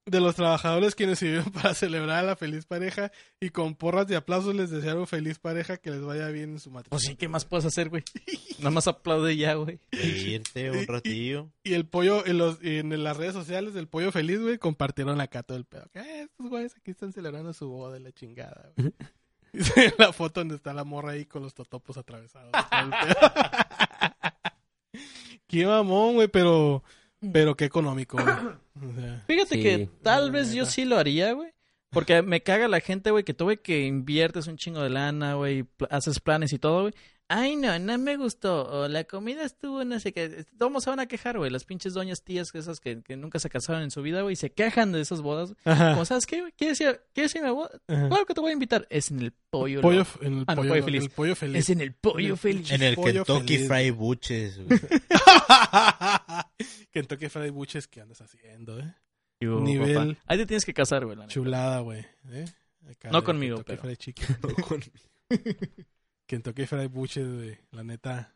[0.04, 4.06] de los trabajadores quienes se vieron para celebrar a la feliz pareja y con porras
[4.08, 6.90] de aplausos les desearon feliz pareja que les vaya bien en su matrimonio.
[6.90, 8.02] Pues sí, ¿qué más puedes hacer, güey?
[8.58, 9.78] Nada más aplaude y ya, güey.
[9.92, 11.50] Irte un ratillo.
[11.62, 15.42] Y el pollo, en, los, en las redes sociales del pollo feliz, güey, compartieron acá
[15.42, 15.86] todo el pedo.
[15.92, 18.92] Que, "Eh, estos güeyes aquí están celebrando su boda de la chingada, güey.
[19.52, 22.50] Dice la foto donde está la morra ahí con los totopos atravesados.
[25.46, 26.82] Qué mamón, güey, pero,
[27.32, 28.34] pero qué económico, güey.
[29.26, 29.62] Fíjate Sí.
[29.62, 31.50] que tal vez yo sí lo haría, güey.
[31.90, 35.34] Porque me caga la gente, güey, que tú, güey, que inviertes un chingo de lana,
[35.34, 36.94] güey, haces planes y todo, güey.
[37.28, 38.66] Ay, no, no me gustó.
[38.68, 40.44] O la comida estuvo, no sé qué.
[40.58, 41.50] Todos se van a quejar, güey.
[41.50, 44.52] Las pinches doñas tías, esas que, que nunca se casaron en su vida, güey, se
[44.52, 45.54] quejan de esas bodas.
[45.64, 45.92] Ajá.
[45.92, 46.52] Como, ¿sabes qué?
[46.58, 47.70] ¿Quieres ir, ¿Quieres ir a mi boda?
[47.88, 48.08] Ajá.
[48.08, 48.86] Claro que te voy a invitar.
[48.90, 49.80] Es en el pollo.
[49.80, 51.02] Pollo, en el Ah, no, pollo, pollo feliz.
[51.04, 51.56] el pollo feliz.
[51.60, 52.70] Es en el pollo feliz.
[52.70, 54.80] En el Pollo Kentucky feliz, Fried Buches, güey.
[56.92, 58.94] Kentucky Fried Buches, ¿qué andas haciendo, eh?
[59.40, 61.16] Nivel- papá, Ahí te tienes que casar, güey.
[61.16, 61.26] la.
[61.28, 62.04] Chulada, güey.
[62.30, 62.44] ¿eh?
[63.10, 64.26] No conmigo, Kentucky pero- Fried Chicken.
[66.32, 67.58] Kentucky Fried Buches, güey.
[67.72, 68.34] La neta,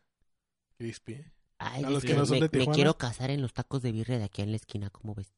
[0.77, 1.31] crispy, ¿eh?
[1.57, 2.75] Ay, A los que no son me, de me Tijuana.
[2.75, 5.33] quiero casar en los tacos de birria de aquí en la esquina, ¿cómo ves?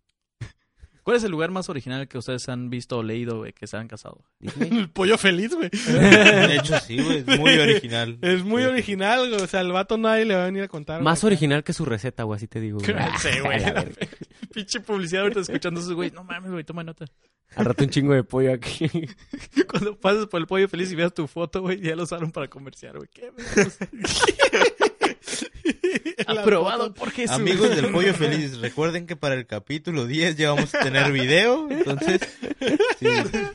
[1.09, 3.75] ¿Cuál es el lugar más original que ustedes han visto o leído, güey, que se
[3.75, 4.23] han casado?
[4.39, 4.69] Disney.
[4.81, 5.71] El pollo feliz, güey.
[5.71, 7.23] De hecho, sí, güey.
[7.25, 8.19] Es muy original.
[8.21, 9.41] Es muy original, güey.
[9.41, 11.01] O sea, al vato nadie le va a venir a contar.
[11.01, 11.31] Más güey.
[11.31, 12.77] original que su receta, güey, así te digo.
[12.77, 12.93] güey.
[13.17, 13.55] Sí, güey.
[13.63, 14.07] A la verga.
[14.53, 16.11] Pinche publicidad ahorita escuchando esos güey.
[16.11, 17.05] No mames, güey, toma nota.
[17.55, 18.87] Al rato un chingo de pollo aquí.
[19.67, 22.47] Cuando pases por el pollo feliz y veas tu foto, güey, ya lo usaron para
[22.47, 23.09] comerciar, güey.
[23.11, 23.31] ¿Qué?
[26.27, 27.35] Aprobado por Jesús.
[27.35, 31.67] Amigos del Pollo Feliz, recuerden que para el capítulo 10 ya vamos a tener video.
[31.69, 32.21] Entonces,
[32.99, 33.05] si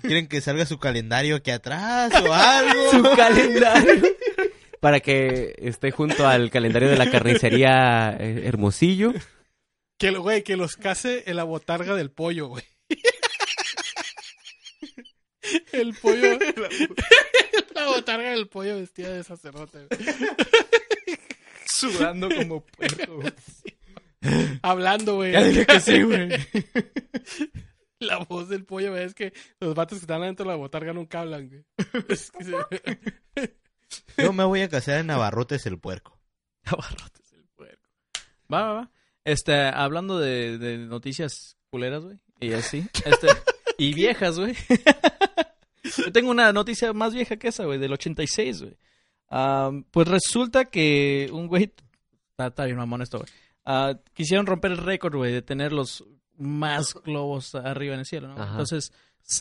[0.03, 2.90] quieren que salga su calendario aquí atrás o algo.
[2.90, 4.03] su calendario.
[4.81, 9.12] Para que esté junto al calendario de la carnicería eh, Hermosillo.
[9.98, 12.64] Que, lo- güey, que los case en la botarga del pollo, güey.
[15.72, 16.38] El pollo.
[17.74, 20.00] la botarga del pollo vestida de sacerdote, güey.
[21.75, 23.33] Sudando como puerco, güey.
[24.63, 25.33] Hablando, güey.
[25.33, 26.29] Ya dije que sí, güey.
[28.01, 29.05] La voz del pollo, güey.
[29.05, 31.65] Es que los vatos que están adentro de la botarga nunca hablan, güey.
[32.09, 33.55] Es que se-
[34.19, 36.19] Yo me voy a casar en Navarrotes el puerco.
[36.65, 37.89] Abarrotes el puerco.
[38.53, 38.91] Va, va, va.
[39.25, 42.19] Este, hablando de, de noticias culeras, güey.
[42.41, 42.87] Y así.
[43.05, 43.29] Este,
[43.79, 44.55] y viejas, güey.
[45.97, 48.77] Yo tengo una noticia más vieja que esa, güey, del 86, güey.
[49.29, 51.73] Am, pues resulta que un güey.
[52.35, 53.29] Está, está bien, mamón, esto, güey.
[53.65, 56.05] Ah, quisieron romper el récord, güey, de tener los
[56.37, 58.35] más globos arriba en el cielo, ¿no?
[58.43, 58.51] Ajá.
[58.51, 58.93] Entonces,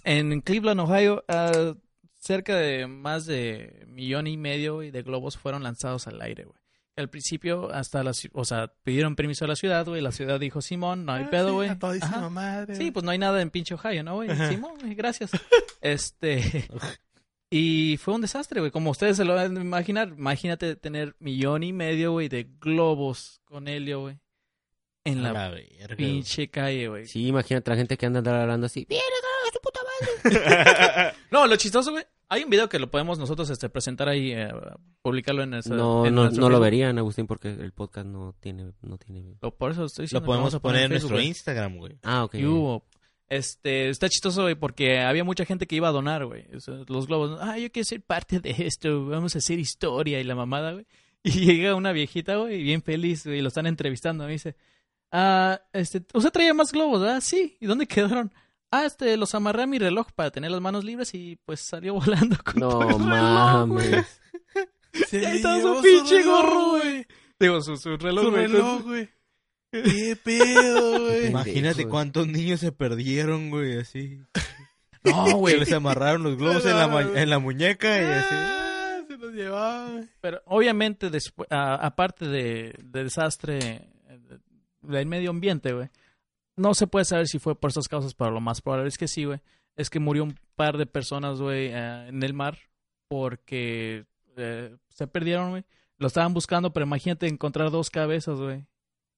[0.04, 1.74] en Cleveland, Ohio, ah,
[2.20, 6.58] cerca de más de millón y medio güey, de globos fueron lanzados al aire, güey.
[6.96, 10.00] Al principio, hasta la o sea, pidieron permiso a la ciudad, güey.
[10.00, 12.30] La ciudad dijo, Simón, no hay Ah, pedo, sí, güey.
[12.30, 12.76] madre.
[12.76, 14.30] Sí, pues no hay nada en pinche Ohio, ¿no, güey?
[14.50, 15.32] Simón, gracias.
[15.82, 16.68] Este.
[17.56, 18.72] Y fue un desastre, güey.
[18.72, 20.10] Como ustedes se lo van a imaginar.
[20.18, 24.18] Imagínate tener millón y medio, güey, de globos con helio, güey.
[25.06, 25.96] En la la verga.
[25.96, 27.06] pinche calle, güey.
[27.06, 28.86] Sí, imagínate la gente que anda hablando así.
[28.90, 29.02] Bien,
[29.52, 31.14] su puta madre.
[31.32, 32.04] No, lo chistoso, güey.
[32.30, 34.50] Hay un video que lo podemos nosotros este, presentar ahí, eh,
[35.04, 35.76] publicarlo en esa.
[35.76, 38.72] No, en no, no lo verían, Agustín, porque el podcast no tiene...
[38.82, 39.36] No tiene...
[39.42, 41.20] Lo- Por eso estoy diciendo Lo podemos poner en nuestro.
[41.22, 42.00] Instagram, güey.
[42.02, 42.36] Ah, ok.
[42.36, 42.84] Y hubo.
[43.36, 46.46] Este, está chistoso, güey, porque había mucha gente que iba a donar, güey.
[46.56, 47.38] O sea, los globos.
[47.42, 49.06] Ah, yo quiero ser parte de esto.
[49.08, 50.86] Vamos a hacer historia y la mamada, güey.
[51.26, 54.26] Y llega una viejita, güey, bien feliz, güey, y lo están entrevistando.
[54.26, 54.58] Me dice,
[55.12, 57.02] ah, este, ¿usted traía más globos?
[57.08, 57.58] Ah, sí.
[57.62, 58.34] ¿Y dónde quedaron?
[58.72, 61.94] Ah, este, los amarré a mi reloj para tener las manos libres y pues salió
[62.00, 63.90] volando con todo el No reloj, güey.
[63.92, 64.22] mames.
[65.08, 67.06] Se Y ahí le está su pinche gorro, güey.
[67.40, 68.48] Digo, su, su reloj, Su güey.
[68.48, 69.10] reloj, güey.
[69.74, 71.28] ¿Qué pedo, güey?
[71.28, 74.20] Imagínate cuántos niños se perdieron, güey, así.
[75.06, 75.60] No, güey.
[75.60, 78.36] les amarraron los globos en la, en la muñeca y así.
[78.36, 80.10] Ah, se los llevaban.
[80.22, 83.90] Pero obviamente, después, aparte de, de desastre
[84.82, 85.90] del medio ambiente, güey,
[86.56, 89.10] no se puede saber si fue por estas causas, pero lo más probable es que
[89.10, 89.42] sí, güey.
[89.76, 92.58] Es que murió un par de personas, güey, eh, en el mar
[93.10, 94.06] porque
[94.38, 95.66] eh, se perdieron, güey.
[95.98, 98.66] Lo estaban buscando, pero imagínate encontrar dos cabezas, güey.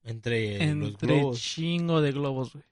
[0.05, 1.41] Entre, los Entre globos.
[1.41, 2.63] chingo de globos, güey.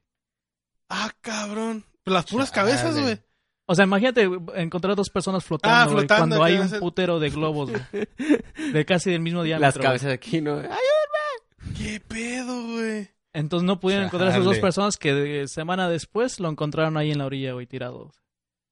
[0.89, 1.83] Ah, cabrón.
[2.05, 2.71] Las puras Chale.
[2.71, 3.19] cabezas, güey.
[3.65, 7.83] O sea, imagínate encontrar dos personas flotando, Ah, cuando hay un putero de globos, güey.
[8.73, 9.67] De casi del mismo diámetro.
[9.67, 10.57] Las cabezas aquí, ¿no?
[10.59, 13.09] Ay, ¿Qué pedo, güey?
[13.33, 17.11] Entonces no pudieron encontrar a esas dos personas que de- semana después lo encontraron ahí
[17.11, 18.21] en la orilla, güey, tirados.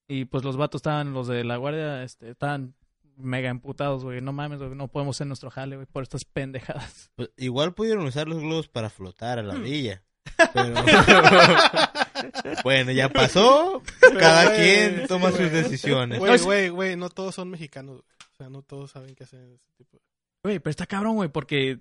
[0.07, 2.75] Y pues los vatos estaban, los de la guardia, este, estaban
[3.21, 4.21] mega emputados, güey.
[4.21, 7.11] No mames, güey, no podemos hacer nuestro jale, güey, por estas pendejadas.
[7.15, 10.03] Pues, igual pudieron usar los globos para flotar a la orilla.
[10.53, 10.73] Pero...
[12.63, 13.81] bueno, ya pasó.
[14.19, 16.19] Cada quien toma sus decisiones.
[16.19, 18.01] Güey, güey, güey, no todos son mexicanos.
[18.33, 20.03] O sea, no todos saben qué hacer en ese tipo de...
[20.43, 21.79] Güey, pero está cabrón, güey, porque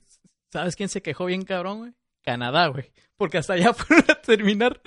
[0.53, 1.95] ¿sabes quién se quejó bien cabrón, güey?
[2.23, 2.93] Canadá, güey.
[3.17, 4.81] Porque hasta allá fueron a terminar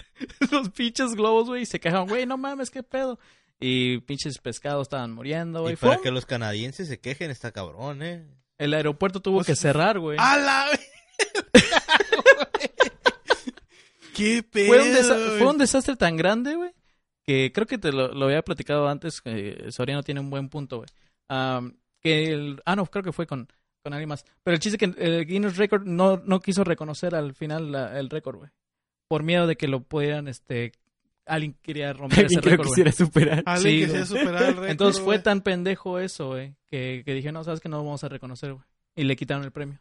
[0.51, 3.19] los pinches globos, güey, y se quejaron, güey, no mames, qué pedo.
[3.65, 5.75] Y pinches pescados estaban muriendo, güey.
[5.75, 8.25] Y para que los canadienses se quejen está cabrón, ¿eh?
[8.57, 10.17] El aeropuerto tuvo Pues- que cerrar, güey.
[10.19, 10.65] ¡A la!
[14.15, 14.67] ¡Qué pedo!
[14.67, 15.37] Fue un, desa- güey!
[15.39, 16.71] fue un desastre tan grande, güey,
[17.25, 20.77] que creo que te lo, lo había platicado antes, que Soriano tiene un buen punto,
[20.77, 20.89] güey.
[21.29, 23.47] Am, que el, ah, no, creo que fue con,
[23.81, 24.25] con alguien más.
[24.43, 27.97] Pero el chiste es que el Guinness Record no, no quiso reconocer al final la-
[27.99, 28.49] el récord, güey.
[29.07, 30.73] Por miedo de que lo pudieran, este,
[31.25, 33.43] alguien quería romper ese Alguien lo récord, quisiera superar.
[33.45, 35.23] Alguien Sí, se superar el récord, Entonces fue güey.
[35.23, 38.53] tan pendejo eso, güey, que, que dije, no, sabes que no lo vamos a reconocer,
[38.53, 38.65] güey.
[38.95, 39.79] Y le quitaron el premio.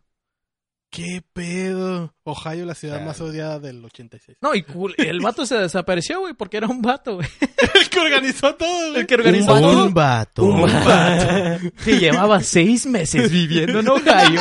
[0.92, 2.12] ¡Qué pedo!
[2.24, 4.36] Ohio, la ciudad más odiada del 86.
[4.42, 7.26] No, y cool, el vato se desapareció, güey, porque era un vato, güey.
[7.74, 9.00] el que organizó todo, güey.
[9.00, 9.86] El que organizó todo.
[9.86, 10.44] Un vato.
[10.44, 11.70] Un vato.
[11.84, 14.40] que llevaba seis meses viviendo en Ohio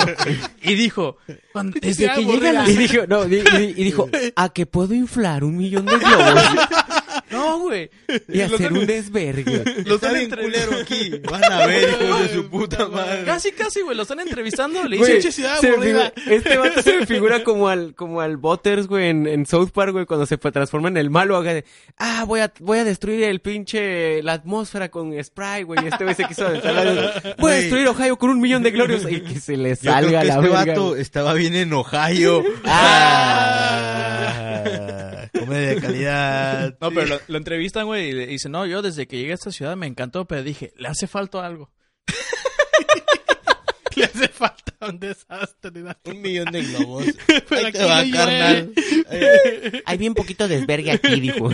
[0.61, 1.15] y dijo,
[1.53, 2.69] cuando- desde Ya que llega la...
[2.69, 6.43] Y dijo, no, y dijo, ¿a que puedo inflar un millón de globos
[7.31, 7.89] No, güey.
[8.27, 9.63] y hacer un desvergue?
[9.85, 11.11] Lo Está están bien entre- culero aquí.
[11.29, 13.23] Van a ver, hijos de su puta madre.
[13.25, 13.95] Casi, casi, güey.
[13.95, 14.83] Lo están entrevistando.
[14.83, 16.11] Le Güey, dice, Pinche ciudad se me aburrida.
[16.15, 19.69] figura- este vato se me figura como al, como al Butters, güey, en, en South
[19.73, 21.65] Park, güey, cuando se transforma en el malo, haga de,
[21.97, 26.03] ah, voy a, voy a destruir el pinche, la atmósfera con spray, güey, y este
[26.03, 29.39] güey se quiso la- voy a destruir Ohio con un millón de glorios, y que
[29.39, 30.65] se le Yo creo salga que la este verga.
[30.65, 32.43] vato estaba bien en Ohio.
[32.63, 34.63] Ah,
[35.45, 36.77] comedia de calidad.
[36.81, 39.35] No, pero lo, lo entrevistan, güey, y le dice, no, yo desde que llegué a
[39.35, 41.71] esta ciudad me encantó, pero dije, le hace falta algo.
[43.95, 45.71] Le hace falta un desastre.
[45.81, 45.93] ¿no?
[46.05, 47.05] Un millón de globos.
[47.49, 48.73] Pero Ahí te va, no carnal.
[49.85, 51.49] Hay bien poquito desvergue aquí, dijo.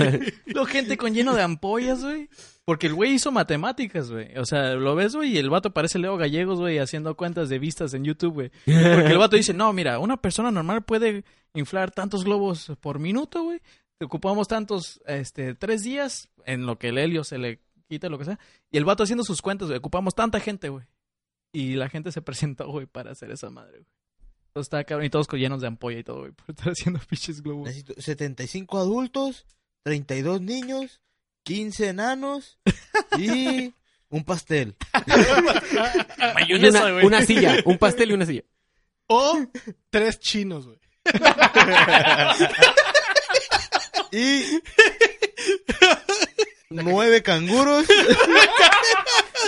[0.46, 2.30] Lo gente con lleno de ampollas, güey.
[2.68, 4.38] Porque el güey hizo matemáticas, güey.
[4.38, 7.60] O sea, lo ves, güey, y el vato parece Leo Gallegos, güey, haciendo cuentas de
[7.60, 8.50] vistas en YouTube, güey.
[8.66, 13.42] Porque el vato dice, no, mira, una persona normal puede inflar tantos globos por minuto,
[13.42, 13.62] güey.
[14.02, 18.26] Ocupamos tantos, este, tres días en lo que el helio se le quita, lo que
[18.26, 18.40] sea.
[18.70, 20.84] Y el vato haciendo sus cuentas, güey, ocupamos tanta gente, güey.
[21.54, 23.92] Y la gente se presentó, güey, para hacer esa madre, güey.
[24.48, 27.42] Entonces está cabrón, y todos llenos de ampolla y todo, güey, por estar haciendo pinches
[27.42, 27.68] globos.
[27.68, 29.46] Necesito 75 adultos,
[29.84, 31.00] 32 niños,
[31.48, 32.60] 15 enanos
[33.18, 33.74] y
[34.10, 34.76] un pastel.
[36.60, 38.44] Una, una silla, un pastel y una silla.
[39.08, 39.40] O
[39.90, 40.78] tres chinos, güey.
[44.12, 44.62] Y
[46.70, 47.86] nueve canguros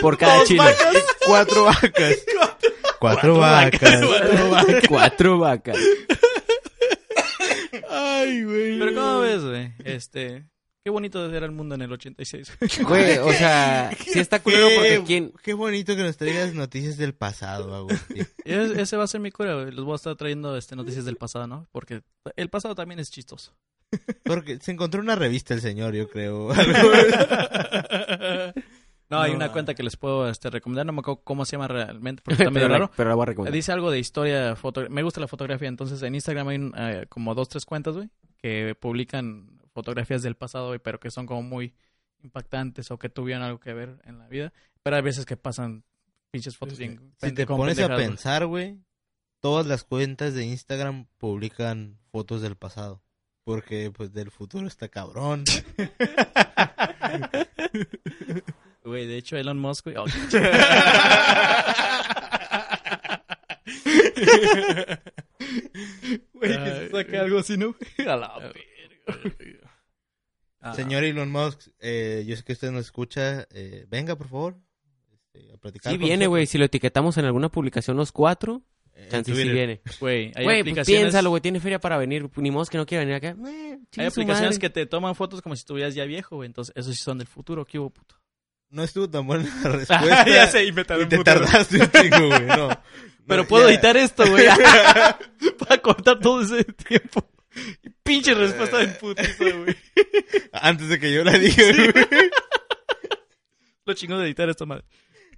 [0.02, 0.64] Por cada chino.
[0.70, 2.16] y cuatro vacas.
[3.00, 4.02] Cuatro vacas.
[4.88, 5.78] Cuatro vacas.
[7.90, 8.80] Ay, güey.
[8.80, 9.74] Pero ¿cómo ves, güey?
[9.84, 10.46] Este,
[10.90, 12.58] qué bonito era el mundo en el 86.
[12.88, 15.32] Güey, o sea, sí está culero porque quién...
[15.44, 18.28] Qué bonito que nos traigas noticias del pasado, Agustín.
[18.44, 19.68] Es- ese va a ser mi cura, güey.
[19.72, 21.68] Les voy a estar trayendo este, noticias del pasado, ¿no?
[21.72, 22.02] Porque
[22.36, 23.54] el pasado también es chistoso.
[24.24, 26.50] Porque se encontró una revista el señor, yo creo.
[29.12, 29.38] No, hay No.
[29.38, 30.86] una cuenta que les puedo este, recomendar.
[30.86, 32.92] No me acuerdo cómo se llama realmente, porque está medio pero, raro.
[32.96, 33.54] pero la voy a recomendar.
[33.54, 34.88] Dice algo de historia, foto...
[34.90, 38.10] me gusta la fotografía, entonces en Instagram hay un, eh, como dos, tres cuentas, güey,
[38.38, 41.74] que publican fotografías del pasado, pero que son como muy
[42.22, 44.52] impactantes o que tuvieron algo que ver en la vida.
[44.84, 45.86] Pero hay veces que pasan
[46.32, 46.90] pinches fotos Sí, sí.
[46.90, 47.14] bien...
[47.18, 48.78] Si te pones a pensar, güey,
[49.40, 53.02] todas las cuentas de Instagram publican fotos del pasado.
[53.46, 55.46] Porque, pues, del futuro está cabrón.
[58.82, 59.98] Güey, de hecho Elon Musk, güey...
[59.98, 60.06] oh,
[66.34, 67.76] Güey, que se saca algo así, ¿no?
[68.00, 68.60] A la verga.
[70.62, 70.74] Ah.
[70.74, 73.48] Señor Elon Musk, eh, yo sé que usted nos escucha.
[73.52, 74.58] eh, venga, por favor.
[75.12, 76.46] este, a platicar Sí con viene, güey.
[76.48, 78.62] Si lo etiquetamos en alguna publicación los cuatro,
[79.10, 79.82] chance sí viene.
[80.02, 80.86] Güey, pues aplicaciones...
[81.04, 81.42] piénsalo, güey.
[81.42, 82.30] Tiene feria para venir.
[82.36, 83.30] Ni modo que no quiera venir acá.
[83.50, 84.60] Eh, Hay aplicaciones madre.
[84.60, 86.48] que te toman fotos como si estuvieras ya viejo, güey.
[86.48, 87.66] Entonces, esos sí son del futuro.
[87.66, 88.16] ¿Qué hubo, puto?
[88.70, 90.26] No estuvo tan buena la respuesta.
[90.28, 92.46] ya sé, y me tardé Y te tardaste un chingo, güey.
[92.46, 92.70] No.
[93.28, 94.46] Pero No, puedo ya- editar esto, güey.
[95.60, 97.26] Para cortar todo ese tiempo.
[98.04, 99.76] Pinche respuesta del putizo, güey.
[100.54, 101.94] Antes de que yo la diga, güey.
[103.86, 104.84] Lo chingón de editar esta madre.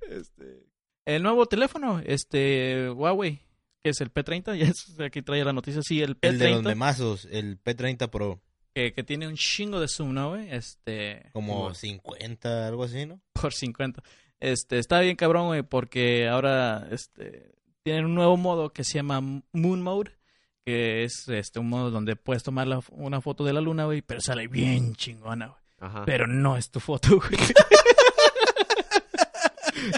[0.10, 0.64] Este,
[1.06, 3.40] el nuevo teléfono, este, Huawei,
[3.84, 6.62] que es el P30, ya es- aquí trae la noticia, sí, el El de los
[6.62, 8.42] P30, memazos, el P30 Pro.
[8.74, 10.50] que, que tiene un chingo de zoom, ¿no, güey?
[10.52, 13.22] Este, Como 50, algo así, ¿no?
[13.34, 14.04] por 50.
[14.40, 17.54] Este, está bien cabrón, güey, porque ahora, este,
[17.84, 19.22] tienen un nuevo modo que se llama
[19.54, 20.12] Moon Mode,
[20.66, 24.02] que es, este, un modo donde puedes tomar la- una foto de la luna, güey,
[24.02, 25.60] pero sale bien chingona, güey.
[25.80, 26.04] Ajá.
[26.06, 27.40] Pero no es tu foto, güey.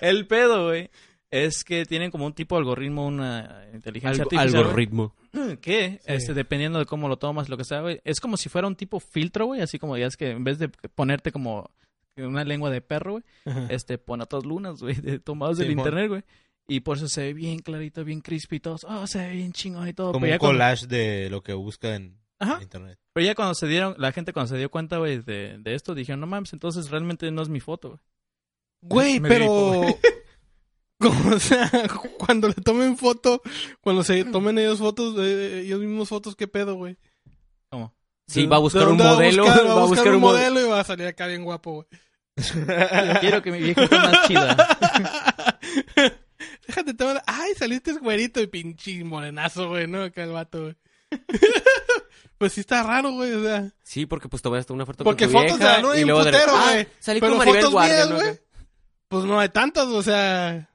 [0.02, 0.90] El pedo, güey,
[1.32, 4.52] es que tienen como un tipo de algoritmo, una inteligencia Algo- artificial.
[4.52, 5.16] güey, algoritmo.
[5.62, 8.68] Que, este, dependiendo de cómo lo tomas, lo que sea, güey, es como si fuera
[8.68, 11.70] un tipo filtro, güey, así como ya es que en vez de ponerte como
[12.18, 13.66] una lengua de perro, güey, Ajá.
[13.70, 16.24] este, pon otras lunas, güey, de, tomados del internet, güey.
[16.68, 18.78] Y por eso se ve bien clarito, bien crispy y todo.
[18.88, 20.14] Oh, se ve bien chingón y todo.
[20.14, 22.56] Como pero, un cuando, collage de lo que busca en Ajá.
[22.58, 23.00] en internet.
[23.14, 25.94] pero ya cuando se dieron, la gente cuando se dio cuenta, güey, de, de esto,
[25.94, 28.00] dijeron, no mames, entonces realmente no es mi foto, güey.
[28.82, 29.82] Güey, Me pero...
[31.00, 31.70] Como, o sea,
[32.18, 33.42] cuando le tomen foto,
[33.82, 36.98] cuando se tomen ellos fotos, eh, ellos mismos fotos, ¿qué pedo, güey?
[37.70, 37.94] ¿Cómo?
[38.26, 39.44] Sí, va a buscar ¿De un modelo.
[39.44, 39.68] buscar?
[39.68, 40.54] Va a buscar un modelo.
[40.54, 41.88] modelo y va a salir acá bien guapo, güey.
[43.20, 45.58] Quiero que mi vieja esté más chida.
[46.68, 47.24] Déjate tomar.
[47.26, 50.04] Ay, saliste güerito y pinche morenazo, güey, ¿no?
[50.04, 50.76] Acá el vato, güey.
[52.38, 53.72] pues sí está raro, güey, o sea.
[53.84, 56.24] Sí, porque pues tomaste una foto Porque con tu fotos de vieja la un luego
[56.24, 56.88] de putero, ah, güey.
[57.00, 58.16] salí Pero con Maribel fotos Guardia, mías, ¿no?
[58.16, 58.40] güey.
[59.08, 60.70] Pues no hay tantas, o sea.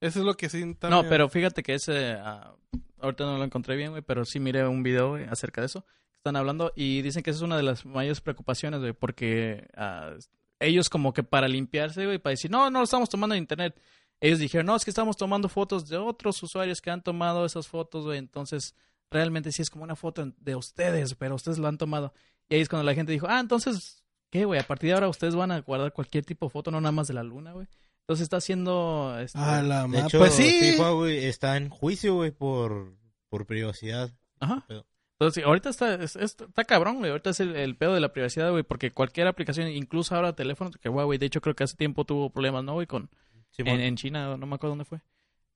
[0.00, 0.64] Eso es lo que sí.
[0.82, 2.12] No, pero fíjate que ese...
[2.12, 2.54] ah,
[3.00, 5.86] ahorita no lo encontré bien, güey, pero sí miré un video güey, acerca de eso.
[6.16, 10.12] Están hablando y dicen que esa es una de las mayores preocupaciones, güey, porque ah,
[10.60, 13.80] ellos como que para limpiarse, güey, para decir, no, no lo estamos tomando en internet.
[14.20, 17.68] Ellos dijeron, no, es que estamos tomando fotos de otros usuarios que han tomado esas
[17.68, 18.18] fotos, güey.
[18.18, 18.74] Entonces,
[19.10, 22.12] realmente sí es como una foto de ustedes, pero ustedes lo han tomado.
[22.48, 24.58] Y ahí es cuando la gente dijo, ah, entonces, ¿qué, güey?
[24.60, 27.08] A partir de ahora ustedes van a guardar cualquier tipo de foto, no nada más
[27.08, 27.66] de la luna, güey.
[28.00, 29.16] Entonces está haciendo...
[29.20, 29.38] Este...
[29.38, 30.76] A la De hecho, Pues sí.
[30.78, 32.94] Huawei está en juicio, güey, por,
[33.28, 34.12] por privacidad.
[34.40, 34.64] Ajá.
[34.68, 34.86] Pero-
[35.18, 37.10] Entonces, ahorita está, es- es- está cabrón, güey.
[37.10, 38.62] Ahorita es el, el pedo de la privacidad, güey.
[38.62, 42.30] Porque cualquier aplicación, incluso ahora teléfonos, que Huawei, de hecho, creo que hace tiempo tuvo
[42.30, 42.86] problemas, ¿no, güey?
[42.86, 43.10] Con,
[43.58, 45.00] En, en China, no me acuerdo dónde fue.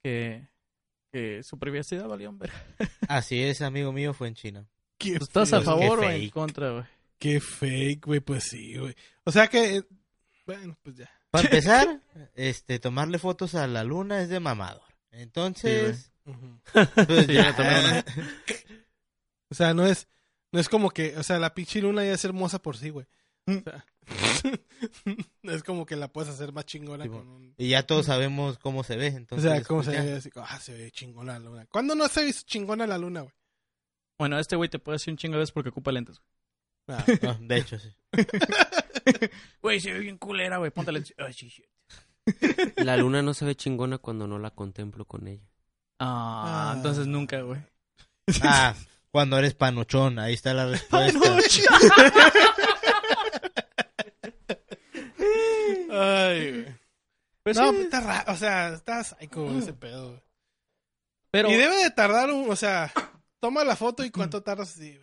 [0.03, 0.49] Que,
[1.13, 2.51] que su privacidad valió, hombre.
[3.09, 4.67] Así es, amigo mío, fue en China.
[4.99, 6.85] Qué, ¿Tú ¿Estás a Qué favor o en contra, güey?
[7.19, 8.95] qué fake, güey, pues sí, güey.
[9.25, 9.77] O sea que.
[9.77, 9.83] eh,
[10.47, 11.11] Bueno, pues ya.
[11.31, 12.01] Para empezar,
[12.35, 14.83] este, tomarle fotos a la luna es de mamador.
[15.11, 16.61] Entonces, Ujú.
[16.73, 17.47] pues Sí, ya.
[17.51, 18.05] yo tomé una.
[19.51, 20.09] O sea, no es.
[20.53, 21.17] No es como que.
[21.17, 23.07] O sea, la pinche luna ya es hermosa por sí, güey.
[23.47, 23.57] Mm.
[23.59, 23.85] O sea,
[25.43, 27.55] es como que la puedes hacer más chingona Sí, con un.
[27.59, 29.09] Y ya todos sabemos cómo se ve.
[29.09, 30.03] O Entonces, sea, ¿cómo pues, se ya.
[30.03, 30.15] ve?
[30.17, 31.67] Así, ah, se ve chingona la luna.
[31.71, 33.35] ¿Cuándo no se ve chingona la luna, güey?
[34.19, 36.21] Bueno, este güey te puede decir un chingo de veces porque ocupa lentes.
[36.89, 37.89] Ah, No, de hecho, sí.
[39.63, 40.71] Güey, se ve bien culera, güey.
[40.71, 41.15] Ponte lentes.
[41.19, 41.65] Ay, sí, sí.
[42.77, 45.49] La luna no se ve chingona cuando no la contemplo con ella.
[45.99, 46.75] Ah, Ah.
[46.77, 47.61] entonces nunca, güey.
[48.43, 48.75] Ah,
[49.11, 51.19] cuando eres panochón, ahí está la respuesta.
[56.01, 56.67] Ay, güey.
[57.43, 58.33] Pues no, sí, pues está raro.
[58.33, 60.21] O sea, está psycho güey, ese pedo, güey.
[61.31, 61.51] pero...
[61.51, 62.51] Y debe de tardar un.
[62.51, 62.93] O sea,
[63.41, 64.71] toma la foto y cuánto tardas.
[64.71, 64.99] Sí,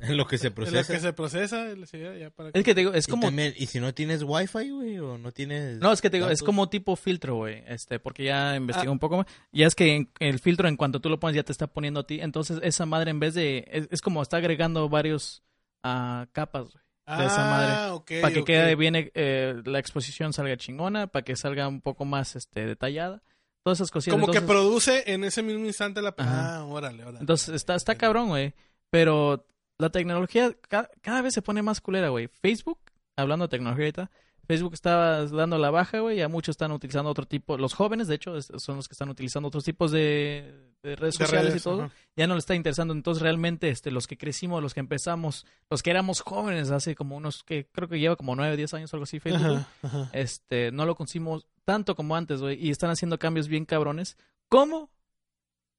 [0.00, 0.92] En lo que se en lo procesa.
[0.92, 1.66] que se procesa.
[1.86, 3.28] sí, ya para Es que te digo, es Y como...
[3.28, 4.98] también, ¿y si no tienes wifi, güey?
[4.98, 5.78] ¿O no tienes...?
[5.78, 7.62] No, es que te digo, es como tipo filtro, güey.
[7.66, 8.92] Este, porque ya investigué Ah.
[8.92, 9.26] un poco más.
[9.52, 12.00] Ya es que en- el filtro, en cuanto tú lo pones, ya te está poniendo
[12.00, 12.20] a ti.
[12.20, 13.64] Entonces, esa madre, en vez de.
[13.70, 15.42] Es, es como está agregando varios
[15.84, 16.84] ah, capas, güey.
[17.06, 17.72] De esa madre.
[17.72, 21.80] Ah, ok, Para que quede bien, eh, la exposición salga chingona, para que salga un
[21.80, 23.22] poco más este, detallada.
[23.64, 24.18] Todas esas cosillas.
[24.20, 26.14] Como que produce en ese mismo instante la.
[26.16, 26.56] Ajá.
[26.58, 27.18] Ah, órale, órale.
[27.20, 28.54] Entonces, está, está cabrón, güey.
[28.90, 29.46] Pero
[29.78, 32.28] la tecnología ca- cada, vez se pone más culera, güey.
[32.28, 32.78] Facebook,
[33.16, 34.10] hablando de tecnología ahorita,
[34.46, 36.18] Facebook está dando la baja, güey.
[36.18, 37.56] Ya muchos están utilizando otro tipo.
[37.58, 41.24] Los jóvenes, de hecho, son los que están utilizando otros tipos de, de redes De
[41.24, 41.82] sociales redes, y todo.
[41.84, 41.94] ajá.
[42.16, 42.94] Ya no le está interesando.
[42.94, 47.16] Entonces, realmente, este, los que crecimos, los que empezamos, los que éramos jóvenes hace como
[47.16, 50.10] unos, que creo que lleva como 9, 10 años, algo así, Facebook, güey, Ajá, ajá.
[50.12, 52.64] este, no lo consumimos tanto como antes, güey.
[52.64, 54.16] Y están haciendo cambios bien cabrones.
[54.48, 54.90] ¿Cómo?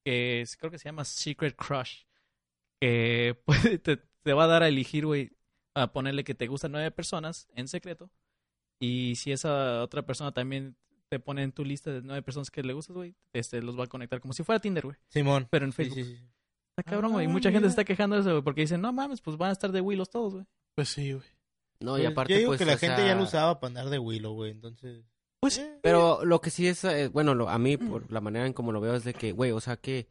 [0.04, 2.02] Que es- creo que se llama Secret Crush.
[2.80, 5.32] que puede- te, te va a dar a elegir, güey,
[5.74, 8.10] a ponerle que te gustan nueve personas en secreto.
[8.80, 10.76] Y si esa otra persona también
[11.08, 13.84] te pone en tu lista de nueve personas que le gustas, güey, este, los va
[13.84, 14.96] a conectar como si fuera Tinder, güey.
[15.08, 15.48] Simón.
[15.50, 15.96] Pero en Facebook.
[15.96, 16.18] sí, sí.
[16.76, 17.26] Está cabrón, güey.
[17.26, 19.48] Ah, Mucha gente se está quejando de eso, güey, porque dicen, no mames, pues van
[19.50, 20.46] a estar de Willows todos, güey.
[20.76, 21.26] Pues sí, güey.
[21.80, 23.68] No, y Pues, aparte, yo digo pues, que la gente sea, ya lo usaba para
[23.68, 24.50] andar de Willow, güey.
[24.52, 25.04] Entonces.
[25.40, 28.52] Pues, Pero lo que sí es, eh, bueno, lo- a mí, por la manera en
[28.52, 30.08] como lo veo, es de que, güey, o sea, que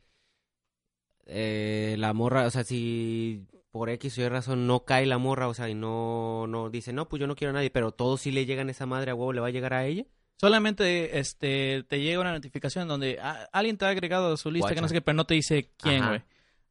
[1.26, 3.46] eh, la morra, o sea, si
[3.78, 6.94] por X o Y razón no cae la morra, o sea, y no, no dice,
[6.94, 9.16] no, pues yo no quiero a nadie, pero todos sí le llegan esa madre a
[9.16, 10.06] huevo, le va a llegar a ella.
[10.38, 14.74] solamente este, te llega una notificación donde ah, alguien te ha agregado a su lista,
[14.74, 16.22] que no sé qué, pero no te dice quién, güey.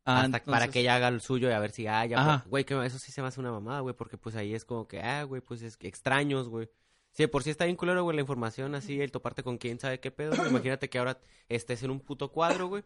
[0.05, 2.25] Ah, hasta para entonces- que ella haga el suyo y a ver si, ah, ya,
[2.25, 4.65] pues, güey, que eso sí se me hace una mamada, güey, porque pues ahí es
[4.65, 6.69] como que, ah, güey, pues es que extraños, güey.
[7.11, 9.99] Sí, por sí está bien culero, güey, la información así, el toparte con quién sabe
[10.01, 10.51] qué pedo, güey.
[10.51, 12.85] Imagínate que ahora estés en un puto cuadro, güey,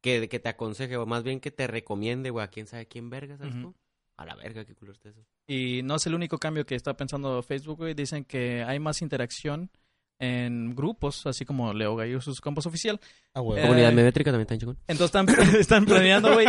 [0.00, 3.10] que, que te aconseje, o más bien que te recomiende, güey, a quién sabe quién
[3.10, 3.54] verga, ¿sabes?
[3.54, 3.62] Ujú.
[3.62, 3.74] cómo?
[4.16, 5.24] A la verga, qué culero está eso.
[5.46, 7.94] Y no es el único cambio que está pensando Facebook, güey.
[7.94, 9.70] Dicen que hay más interacción
[10.18, 13.00] en grupos, así como Leo Gallo, sus campos oficial.
[13.32, 13.58] Ah, güey.
[13.58, 14.78] Eh, Comunidad métrica también está en chingón.
[14.86, 15.28] Entonces están,
[15.60, 16.46] están planeando, güey,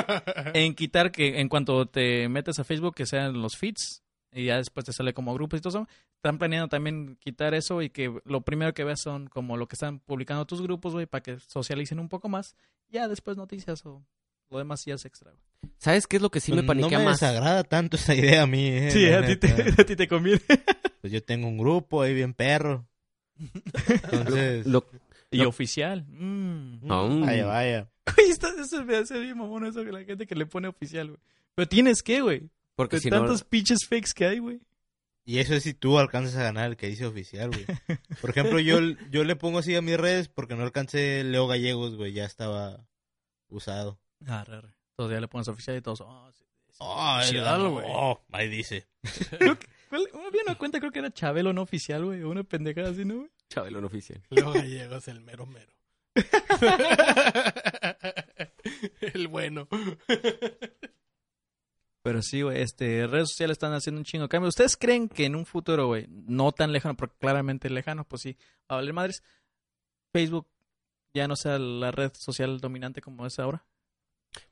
[0.53, 4.00] en quitar que en cuanto te metes a Facebook, que sean los feeds,
[4.34, 5.88] y ya después te sale como grupos y todo eso.
[6.15, 9.75] Están planeando también quitar eso y que lo primero que veas son como lo que
[9.75, 12.55] están publicando tus grupos, güey, para que socialicen un poco más.
[12.89, 14.03] Ya después noticias o
[14.49, 15.43] lo demás ya es extra, güey.
[15.77, 17.19] ¿Sabes qué es lo que sí me Pues paniquea no me más?
[17.19, 18.91] desagrada tanto esa idea a mí, eh.
[18.91, 19.47] Sí, a ti, te,
[19.82, 20.41] a ti te conviene.
[21.01, 22.86] Pues yo tengo un grupo ahí bien perro.
[23.88, 24.65] Entonces.
[24.67, 24.86] Lo-
[25.32, 25.49] Y No.
[25.49, 26.03] oficial.
[26.09, 26.86] Mm.
[26.86, 27.21] No.
[27.21, 27.89] Vaya, vaya.
[28.29, 31.19] Está, eso me hace bien mamón eso que la gente que le pone oficial, güey.
[31.55, 32.49] Pero tienes que, güey.
[32.76, 33.19] Porque De si no...
[33.19, 34.59] tantos pinches fakes que hay, güey.
[35.24, 37.65] Y eso es si tú alcanzas a ganar el que dice oficial, güey.
[38.22, 38.80] Por ejemplo, yo,
[39.11, 42.11] yo le pongo así a mis redes porque no alcancé Leo Gallegos, güey.
[42.13, 42.88] Ya estaba
[43.49, 43.99] usado.
[44.26, 44.74] Ah, raro.
[44.95, 46.01] Todos ya le pones oficial y todos.
[46.01, 46.78] Oh, sí, sí.
[46.80, 47.86] Oh, el- güey.
[47.88, 48.88] oh, ahí dice.
[49.89, 52.24] ¿Cuál- Había una cuenta, creo que era Chabelo no oficial, güey.
[52.24, 53.30] o Una pendejada así, ¿no, güey?
[53.49, 54.22] Chabelo no oficial.
[54.30, 55.72] Leo Gallegos, el mero mero.
[59.01, 59.67] el bueno.
[62.03, 64.49] Pero sí, güey, este, redes sociales están haciendo un chingo de cambio.
[64.49, 68.37] ¿Ustedes creen que en un futuro, güey, no tan lejano, porque claramente lejano, pues sí,
[68.61, 69.23] va a valer madres,
[70.11, 70.47] Facebook
[71.13, 73.65] ya no sea la red social dominante como es ahora?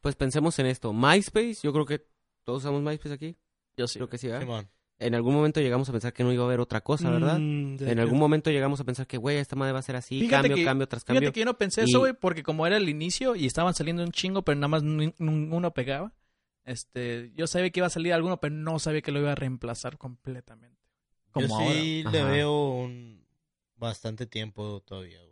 [0.02, 0.94] Pues pensemos en esto.
[0.94, 2.06] MySpace, yo creo que
[2.44, 3.38] todos usamos MySpace aquí.
[3.78, 3.98] Yo sí.
[3.98, 4.42] Creo que sí, ¿verdad?
[4.42, 4.70] Simón.
[5.02, 7.40] En algún momento llegamos a pensar que no iba a haber otra cosa, ¿verdad?
[7.40, 9.96] Mm, de En algún momento llegamos a pensar que, güey, esta madre va a ser
[9.96, 11.32] así, Fíjate cambio, que- cambio tras Fíjate cambio.
[11.32, 14.04] que yo no pensé Y- eso, güey, porque como era el inicio y estaban saliendo
[14.04, 16.12] un chingo, pero nada más ni- ninguno pegaba.
[16.66, 19.36] Este, yo sabía que iba a salir alguno, pero no sabía que lo iba a
[19.36, 20.78] reemplazar completamente.
[21.32, 21.72] Como Yo ahora.
[21.74, 22.30] sí le Ajá.
[22.32, 23.26] veo un
[23.76, 25.30] bastante tiempo todavía, güey.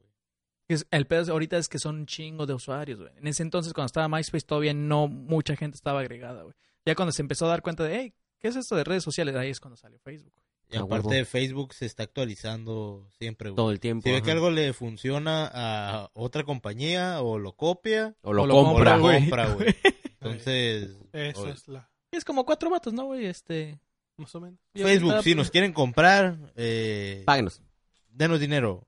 [0.92, 3.12] El pedo es- ahorita es que son un chingo de usuarios, güey.
[3.18, 6.56] En ese entonces, cuando estaba MySpace, todavía no mucha gente estaba agregada, güey.
[6.86, 9.36] Ya cuando se empezó a dar cuenta de, hey, ¿qué es esto de redes sociales?
[9.36, 10.34] Ahí es cuando salió Facebook.
[10.34, 10.46] güey.
[10.70, 11.26] Y aparte huevo.
[11.26, 13.56] Facebook se está actualizando siempre, güey.
[13.56, 14.04] Todo el tiempo.
[14.04, 14.26] Si ve ajá.
[14.26, 18.64] que algo le funciona a otra compañía o lo copia O lo o lo o
[18.66, 18.98] compra.
[18.98, 19.20] lo güey.
[19.22, 19.68] compra, güey.
[20.22, 21.90] Entonces, Esa o- es la...
[22.12, 23.26] Es como cuatro vatos, ¿no, güey?
[23.26, 23.80] Este...
[24.18, 24.60] Más o menos.
[24.74, 27.62] Facebook, si nos quieren comprar, eh, Páguenos.
[28.10, 28.84] denos dinero.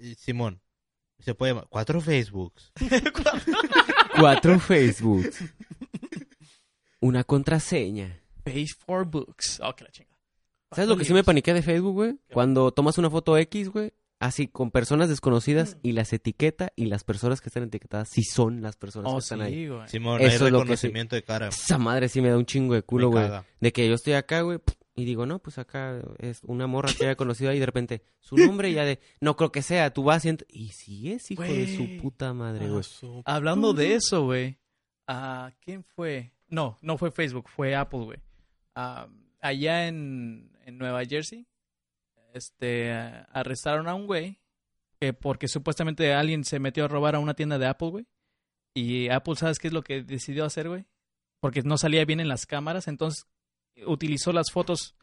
[0.00, 0.60] Eh, Simón,
[1.20, 2.72] se puede llamar cuatro Facebooks.
[4.18, 5.30] Cuatro Facebook.
[7.00, 8.20] Una contraseña.
[8.42, 9.60] Page for books.
[9.62, 10.08] Oh, que la chinga.
[10.72, 12.18] ¿Sabes lo que sí me paniquea de Facebook, güey?
[12.32, 17.04] Cuando tomas una foto X, güey, así con personas desconocidas y las etiqueta y las
[17.04, 19.54] personas que están etiquetadas sí son las personas Oh, que están ahí.
[19.54, 19.88] sí, güey.
[19.88, 21.48] Simón, Eso hay es lo que reconocimiento de cara.
[21.48, 23.28] Esa madre sí me da un chingo de culo, güey.
[23.60, 24.58] De que yo estoy acá, güey,
[24.96, 28.02] y digo, no, pues acá es una morra que haya conocido ahí y de repente
[28.18, 31.12] su nombre y ya de, no creo que sea, tú vas y ent- Y sí
[31.12, 33.22] es hijo de su puta madre, Ah, güey.
[33.24, 34.58] Hablando de eso, güey.
[35.06, 36.32] ah, ¿Quién fue?
[36.48, 38.18] No, no fue Facebook, fue Apple, güey.
[38.74, 39.06] Ah,
[39.40, 41.46] allá en, en Nueva Jersey,
[42.38, 44.38] este, arrestaron a un güey
[45.00, 48.06] que porque supuestamente alguien se metió a robar a una tienda de Apple, güey.
[48.74, 50.86] Y Apple, ¿sabes qué es lo que decidió hacer, güey?
[51.40, 53.26] Porque no salía bien en las cámaras, entonces
[53.86, 54.96] utilizó las fotos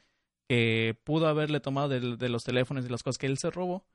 [0.50, 3.86] que pudo haberle tomado de, los teléfonos y las cosas que él se robó.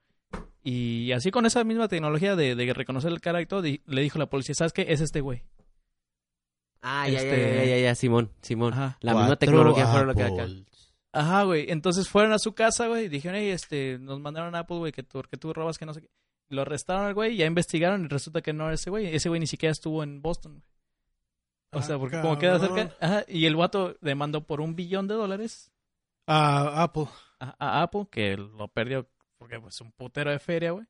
[0.62, 4.00] Y así con esa misma tecnología de, de reconocer el cara y todo, di- le
[4.02, 4.86] dijo a la policía, ¿sabes qué?
[4.88, 5.42] Es este güey.
[6.82, 8.72] Ah, ya, ya, Este- ya, ya, ya, Simón, Simón.
[8.72, 8.96] Ajá.
[9.00, 10.46] La misma tecnología fueron lo que acá.
[11.12, 11.70] Ajá, güey.
[11.70, 14.92] Entonces fueron a su casa, güey, y dijeron, hey, este, nos mandaron a Apple, güey,
[14.92, 16.10] que tú, que tú robas, que no sé qué.
[16.48, 19.06] Lo arrestaron al güey, ya investigaron y resulta que no era ese güey.
[19.14, 20.64] Ese güey ni siquiera estuvo en Boston, güey.
[21.72, 22.76] O Ah, sea, porque como queda cabrón.
[22.90, 22.96] cerca.
[23.06, 25.70] Ajá, y el vato demandó por un billón de dólares
[26.26, 27.06] A Apple.
[27.38, 29.08] a, a Apple, que lo perdió
[29.38, 30.86] porque pues un putero de feria, güey.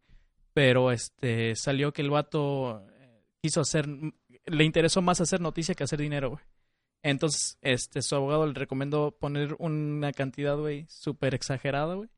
[0.54, 5.84] Pero este salió que el vato eh, quiso hacer, le interesó más hacer noticia que
[5.84, 6.42] hacer dinero, güey.
[7.02, 12.08] Entonces, este, su abogado le recomendó poner una cantidad, güey, súper exagerada, güey.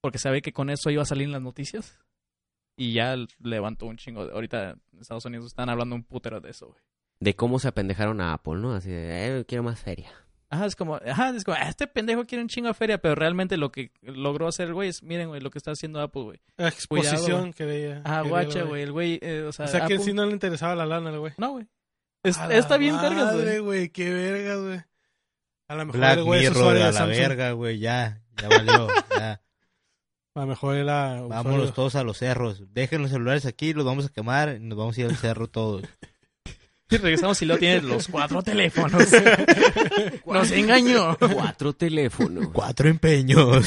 [0.00, 1.98] Porque sabe que con eso iba a salir en las noticias.
[2.76, 4.26] Y ya levantó un chingo.
[4.26, 4.32] De...
[4.32, 6.80] Ahorita en Estados Unidos están hablando un putero de eso, güey.
[7.20, 8.72] De cómo se apendejaron a Apple, ¿no?
[8.74, 10.10] Así de, eh, quiero más feria.
[10.48, 13.14] Ajá, es como, ajá, es como, "Ah, este pendejo quiere un chingo de feria, pero
[13.14, 16.22] realmente lo que logró hacer el güey es, miren, güey, lo que está haciendo Apple,
[16.22, 16.40] güey.
[16.58, 18.02] Exposición Cuidado, quería.
[18.04, 20.32] Ah, guacha, güey, el güey, eh, o sea, O sea que Apple- sí no le
[20.32, 21.32] interesaba la lana, al güey.
[21.38, 21.66] No, güey.
[22.22, 23.60] Es- A la está bien vergas, madre, güey.
[23.60, 23.88] güey.
[23.90, 24.80] Qué vergas, güey.
[25.68, 27.18] A lo mejor Black el güey es Mirror usuario a de la Samsung.
[27.18, 29.40] verga, güey, ya, ya valió, ya.
[30.34, 32.72] A lo mejor era Vámonos usuario- todos a los cerros.
[32.72, 35.46] Dejen los celulares aquí, los vamos a quemar y nos vamos a ir al cerro
[35.48, 35.82] todos.
[36.90, 39.02] Y regresamos y luego tienes los cuatro teléfonos.
[40.26, 41.16] Nos engañó.
[41.18, 42.48] Cuatro teléfonos.
[42.52, 43.64] Cuatro empeños.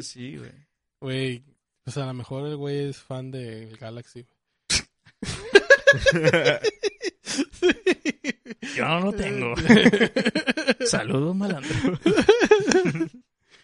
[0.00, 0.52] Sí, güey.
[1.00, 1.44] Güey,
[1.84, 4.26] pues a lo mejor el güey es fan del Galaxy.
[8.76, 9.54] Yo no lo tengo.
[10.86, 11.98] Saludos, malandro.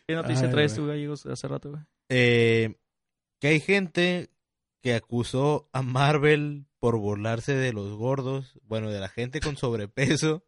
[0.06, 1.82] ¿Qué noticia Ay, traes tú, gallegos, hace rato, güey?
[2.08, 2.74] eh,
[3.40, 4.30] que hay gente
[4.82, 10.44] que acusó a Marvel por burlarse de los gordos, bueno, de la gente con sobrepeso,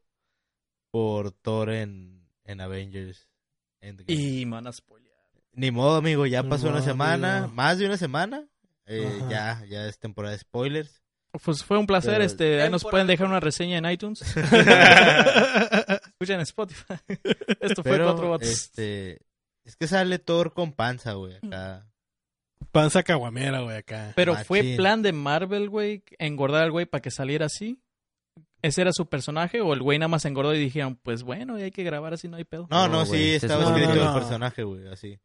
[0.91, 3.29] por Thor en, en Avengers.
[3.81, 4.13] Endgame.
[4.13, 4.73] Y me van a.
[5.53, 7.55] Ni modo, amigo, ya pasó una semana, amigo.
[7.55, 8.47] más de una semana.
[8.89, 11.03] Eh, ya, ya es temporada de spoilers.
[11.45, 14.23] Pues fue un placer, Pero- este, ahí nos pueden dejar una reseña en iTunes.
[16.13, 16.95] Escuchen en Spotify.
[17.61, 18.49] Esto fue cuatro vatos.
[18.49, 19.21] este,
[19.65, 21.87] es que sale Thor con panza, güey, acá.
[22.73, 24.13] Panza caguamera, güey, acá.
[24.17, 27.81] Pero fue plan de Marvel, güey, engordar al güey para que saliera así.
[28.61, 29.61] ¿Ese era su personaje?
[29.61, 32.37] ¿O el güey nada más engordó y dijeron, pues bueno, hay que grabar así, no
[32.37, 32.67] hay pedo?
[32.71, 35.19] No, No, sí, estaba es- escrito No, no, el personaje, güey, así.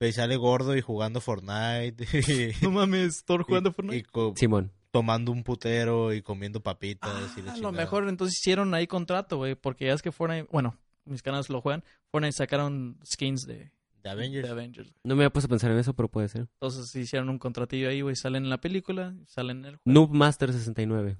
[0.00, 1.94] Pero y sale gordo y jugando Fortnite.
[2.58, 4.08] Y, No mames, Thor jugando y- Fortnite.
[4.12, 4.72] y Simón.
[4.90, 7.36] tomando un putero y comiendo papitas.
[7.36, 10.48] y Ah, a lo mejor entonces hicieron ahí contrato, güey, porque ya es que Fortnite,
[10.50, 10.74] bueno,
[11.04, 13.72] mis canales lo juegan, Fortnite sacaron skins de,
[14.02, 14.46] De Avengers.
[14.46, 14.90] de Avengers.
[15.04, 16.48] No me había puesto a pensar en eso, pero puede ser.
[16.54, 19.82] Entonces hicieron un contratillo ahí, güey, salen en la película, salen en el juego.
[19.84, 21.18] Noob Master 69.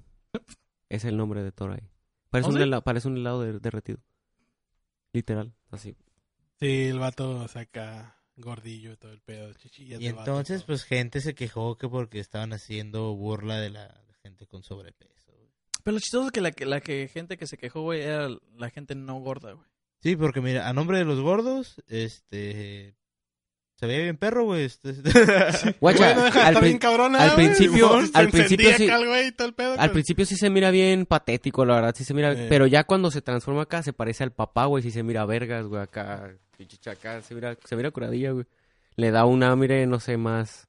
[0.89, 1.87] es el nombre de Thor ahí.
[2.31, 2.63] Parece, ¿Oh, un, sí?
[2.63, 3.99] helado, parece un helado de- derretido.
[5.13, 5.95] Literal, así.
[6.59, 9.53] Sí, el vato saca gordillo y todo el pedo.
[9.53, 14.01] chichillas Y vato, entonces, pues, gente se quejó que porque estaban haciendo burla de la
[14.23, 15.31] gente con sobrepeso.
[15.33, 15.49] güey.
[15.83, 18.29] Pero lo chistoso es que la, que la que gente que se quejó, güey, era
[18.57, 19.67] la gente no gorda, güey.
[20.01, 22.95] Sí, porque mira, a nombre de los gordos, este...
[23.75, 24.65] Se veía bien perro, güey.
[24.65, 24.93] este-
[25.81, 27.47] Guacha, Bueno, deja, al, está bien cabrona, al güey.
[27.47, 30.35] principio- al principio sí- acá el güey y todo el pedo, al pero- principio sí
[30.35, 32.31] se mira bien patético, la verdad, sí se mira...
[32.33, 32.45] Eh.
[32.47, 35.65] Pero ya cuando se transforma acá, se parece al papá, güey, sí se mira vergas,
[35.65, 36.31] güey, acá,
[36.85, 38.45] acá, se mira, se mira curadilla, güey.
[38.95, 40.67] Le da una, mire, no sé, más,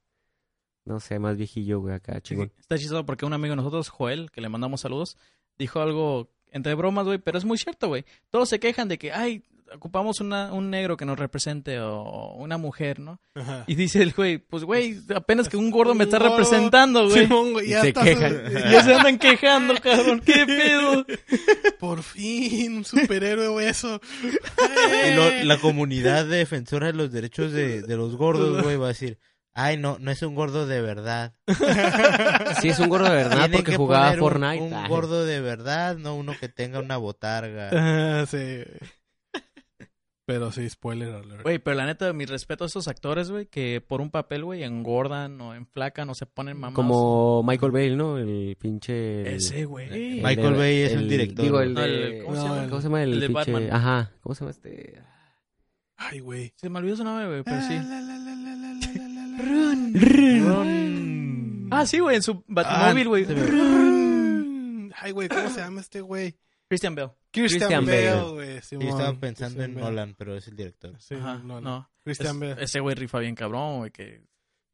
[0.85, 2.51] no sé, más viejillo, güey, acá, chingón.
[2.59, 5.17] Está chistoso porque un amigo de nosotros, Joel, que le mandamos saludos,
[5.57, 8.05] dijo algo entre bromas, güey, pero es muy cierto, güey.
[8.29, 9.43] Todos se quejan de que, ay,
[9.75, 13.19] ocupamos una, un negro que nos represente o una mujer, ¿no?
[13.35, 13.63] Ajá.
[13.67, 17.07] Y dice el güey, pues güey, apenas que un gordo me está Un gordo, representando,
[17.09, 17.23] güey.
[17.23, 18.43] Simón, güey, Y ya se estás- quejan.
[18.71, 20.21] Ya se andan quejando, cabrón.
[20.25, 21.05] ¿Qué pedo?
[21.79, 23.99] Por fin, un superhéroe, güey, eso.
[25.15, 29.17] Lo- la comunidad defensora de los derechos de, de los gordos, güey, va a decir...
[29.55, 31.35] Ay, no, no es un gordo de verdad.
[32.59, 34.63] Sí, es un gordo de verdad Tienen porque que jugaba poner un- Fortnite.
[34.63, 34.89] Un, Ay.
[34.89, 37.69] gordo de verdad, no uno que tenga una botarga.
[37.71, 38.63] Ah, sí.
[40.25, 41.43] Pero sí, spoiler alert.
[41.43, 44.63] Güey, pero la neta, mi respeto a esos actores, güey, que por un papel, güey,
[44.63, 46.75] engordan o enflacan o se ponen mamados.
[46.75, 48.17] Como Michael Bay, ¿no?
[48.17, 49.35] El pinche...
[49.35, 50.21] Ese, güey.
[50.21, 51.45] Michael Bay es el, director.
[51.49, 52.69] ¿cómo, se llama?
[52.69, 53.03] ¿Cómo se?
[53.03, 53.27] El, de.
[53.27, 53.69] Batman.
[53.69, 54.11] Ajá.
[54.21, 55.01] ¿Cómo se llama este...?
[55.97, 56.53] Ay, güey.
[56.55, 57.77] Se me olvidó su nombre, güey, pero sí.
[59.39, 59.93] Run.
[59.93, 61.67] Run.
[61.69, 64.91] Ah, sí, güey, en su Batmóvil, ah, güey.
[64.95, 66.35] Ay, güey, ¿cómo se llama este güey?
[66.69, 67.09] Christian Bell.
[67.33, 69.85] Christian, Christian Bale, estaba pensando Christian en Bale.
[69.87, 70.93] Nolan, pero es el director.
[70.99, 71.63] Sí, Ajá, Nolan.
[71.63, 71.89] no.
[72.03, 72.63] Christian Es- Bale.
[72.63, 74.21] ese güey rifa bien cabrón, güey, que,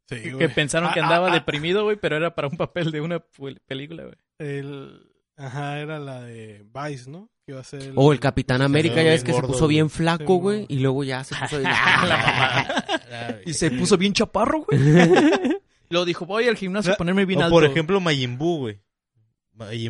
[0.10, 0.54] Sí, que güey.
[0.54, 3.20] pensaron que Ah, andaba ah, ah, deprimido, güey, pero era para un papel de una
[3.20, 4.16] pel- película, güey.
[4.40, 5.06] El...
[5.38, 7.30] Ajá, era la de Vice, ¿no?
[7.46, 7.94] Que iba a ser...
[7.96, 10.66] O el Capitán América, ya ves que se puso bien flaco, güey.
[10.68, 11.72] Y luego ya se puso bien...
[13.46, 14.80] Y se puso bien chaparro, güey.
[15.92, 17.56] Luego dijo, voy al gimnasio a ponerme bien O alto.
[17.56, 18.80] por ejemplo, Majin Buu, güey.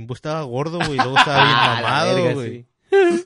[0.08, 2.66] Buu estaba gordo, güey, y luego estaba bien Ah, mamado, verga, güey.
[2.90, 3.26] sí.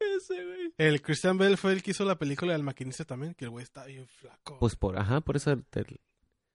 [0.00, 0.74] Ese, güey.
[0.78, 3.62] El Christian Bale fue el que hizo la película del maquinista también, que el güey
[3.62, 4.58] está bien flaco.
[4.58, 4.98] Pues por...
[4.98, 5.56] Ajá, por eso...
[5.70, 5.84] te-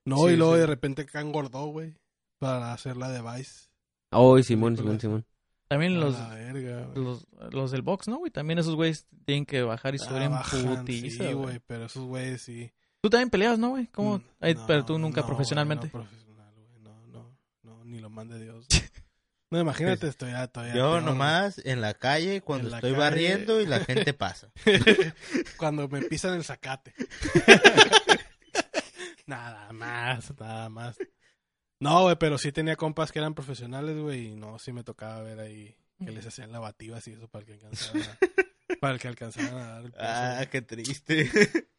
[0.06, 0.60] no, sí, y luego sí.
[0.62, 1.94] de repente acá engordó, güey.
[2.40, 3.70] Para hacer la de Vice.
[4.12, 5.00] Oh, Simón, Simón.
[5.00, 5.26] Simón.
[5.68, 7.04] También los, la verga, güey.
[7.06, 8.32] los, los del box, ¿no, güey?
[8.32, 11.60] También esos güeyes tienen que bajar y subir Ah, en putiza, Sí, güey.
[11.68, 12.72] pero esos güeyes sí.
[13.02, 13.88] Tú también peleas, ¿no, güey?
[13.88, 14.18] ¿Cómo?
[14.18, 15.90] Mm, Ay, no, pero tú nunca no, profesionalmente.
[15.90, 16.80] güey, no profesional, güey.
[16.82, 18.68] No, no, no, ni lo mande Dios.
[19.52, 20.76] No, imagínate, estoy ya todavía.
[20.76, 23.00] Yo peor, nomás en la calle cuando la estoy calle.
[23.02, 24.52] barriendo y la gente pasa.
[25.58, 26.94] Cuando me pisan el zacate.
[29.26, 30.98] nada más, nada más.
[31.80, 35.22] No, güey, pero sí tenía compas que eran profesionales, güey, y no, sí me tocaba
[35.24, 38.18] ver ahí que les hacían lavativas y eso para que alcanzaran a,
[38.80, 41.30] para que alcanzaran a dar el peso, Ah, qué triste.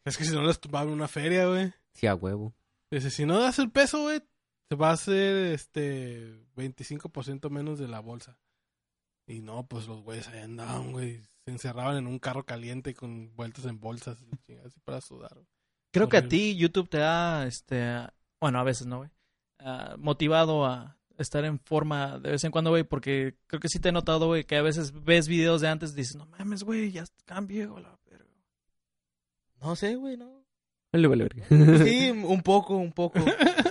[0.05, 1.71] Es que si no les tumbaban una feria, güey.
[1.93, 2.53] Sí, a huevo.
[2.89, 4.21] Dice, si no das el peso, güey,
[4.75, 8.37] va a hacer este 25% menos de la bolsa.
[9.27, 11.21] Y no, pues los güeyes ahí andaban, güey.
[11.45, 15.33] Se encerraban en un carro caliente con vueltas en bolsas y así para sudar.
[15.33, 15.47] güey.
[15.91, 17.85] Creo que a ti YouTube te ha, este,
[18.39, 19.09] bueno, a veces no, güey,
[19.59, 23.79] ah, motivado a estar en forma de vez en cuando, güey, porque creo que sí
[23.79, 26.63] te he notado, güey, que a veces ves videos de antes y dices, no mames,
[26.63, 28.25] güey, ya cambié, güey, la verga.
[29.61, 30.45] No sé, güey, no.
[30.93, 31.83] Vale, vale, verga.
[31.85, 33.19] Sí, un poco, un poco.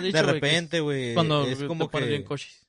[0.02, 1.14] me has dicho, De que repente, güey.
[1.14, 2.66] cuando Es te como pones bien que cochis.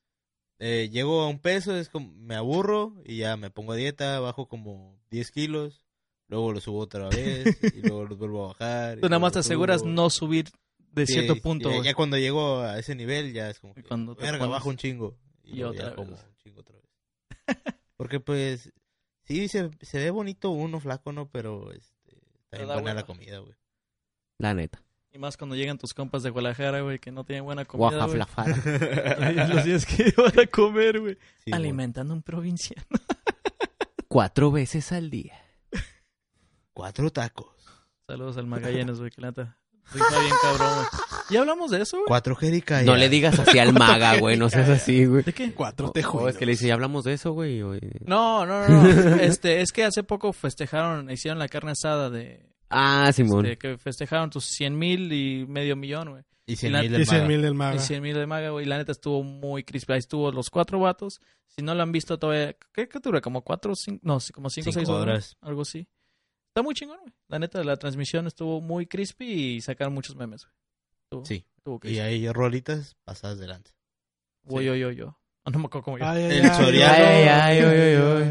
[0.59, 4.19] eh, llego a un peso, es como me aburro y ya me pongo a dieta,
[4.19, 5.85] bajo como 10 kilos,
[6.27, 7.45] luego lo subo otra vez
[7.75, 8.99] y luego los vuelvo a bajar.
[8.99, 9.89] Tú nada más te aseguras subo.
[9.91, 10.49] no subir
[10.91, 14.15] de Sí, cierto punto, ya, cuando llego a ese nivel ya es como que, cuando
[14.15, 15.17] te verga, bajo un chingo.
[15.43, 16.23] Y, y otra ya como vez.
[16.23, 16.85] un chingo otra vez.
[17.97, 18.71] Porque pues,
[19.23, 21.29] sí, se, se ve bonito uno flaco, ¿no?
[21.29, 22.17] Pero este,
[22.49, 23.53] también da buena la comida, güey.
[24.37, 24.81] La neta.
[25.15, 27.89] Y más cuando llegan tus compas de Guadalajara, güey, que no tienen buena comida.
[27.89, 29.47] Guajaflafara.
[29.47, 31.13] Los tienes que llevar a comer, güey.
[31.15, 31.53] Sí, güey.
[31.55, 32.83] Alimentando un provinciano.
[34.09, 35.33] Cuatro veces al día.
[36.73, 37.47] Cuatro tacos.
[38.09, 39.57] Saludos al Magallanes, güey, que neta.
[39.93, 40.87] rifa bien cabrón, güey.
[41.29, 42.07] ¿Ya hablamos de eso, güey?
[42.07, 42.85] Cuatro jericayas.
[42.85, 44.35] No le digas así al maga, güey.
[44.37, 45.23] No seas así, güey.
[45.23, 45.53] ¿De qué?
[45.53, 46.25] Cuatro tejuelos.
[46.25, 47.61] o es que le dice, ya hablamos de eso, güey.
[47.61, 47.73] o-
[48.05, 49.15] No, no, no, no.
[49.15, 52.45] Este, es que hace poco festejaron, hicieron la carne asada de...
[52.69, 53.45] Ah, Simón.
[53.45, 56.23] este, que festejaron tus 100 mil y medio millón, güey.
[56.47, 57.27] Y cien la- mil Y del 100 maga.
[57.27, 57.75] mil del maga.
[57.75, 58.65] Y 100 mil de maga, güey.
[58.65, 59.93] La neta estuvo muy crispy.
[59.93, 61.19] Ahí estuvo los cuatro vatos.
[61.47, 63.21] Si no lo han visto todavía, ¿qué, qué dura?
[63.21, 63.99] ¿Como cuatro o cinco?
[64.03, 65.07] No, sí, como cinco o Cinco seis horas.
[65.07, 65.37] horas.
[65.41, 65.87] Algo así.
[66.49, 67.13] Está muy chingón, güey.
[67.29, 70.45] La neta, la transmisión estuvo muy crispy y sacaron muchos memes,
[71.11, 71.25] güey.
[71.25, 71.45] Sí.
[71.57, 73.73] Estuvo Y hay rolitas pasadas de lanza.
[74.43, 75.17] Voy yo, yo, yo.
[75.45, 76.05] Ah, no me acuerdo cómo yo.
[76.07, 77.59] Ay, El Soriano- Ay, ay.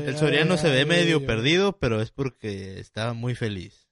[0.06, 3.83] El Soriano se ve ay, medio ay, perdido, pero es porque estaba muy feliz.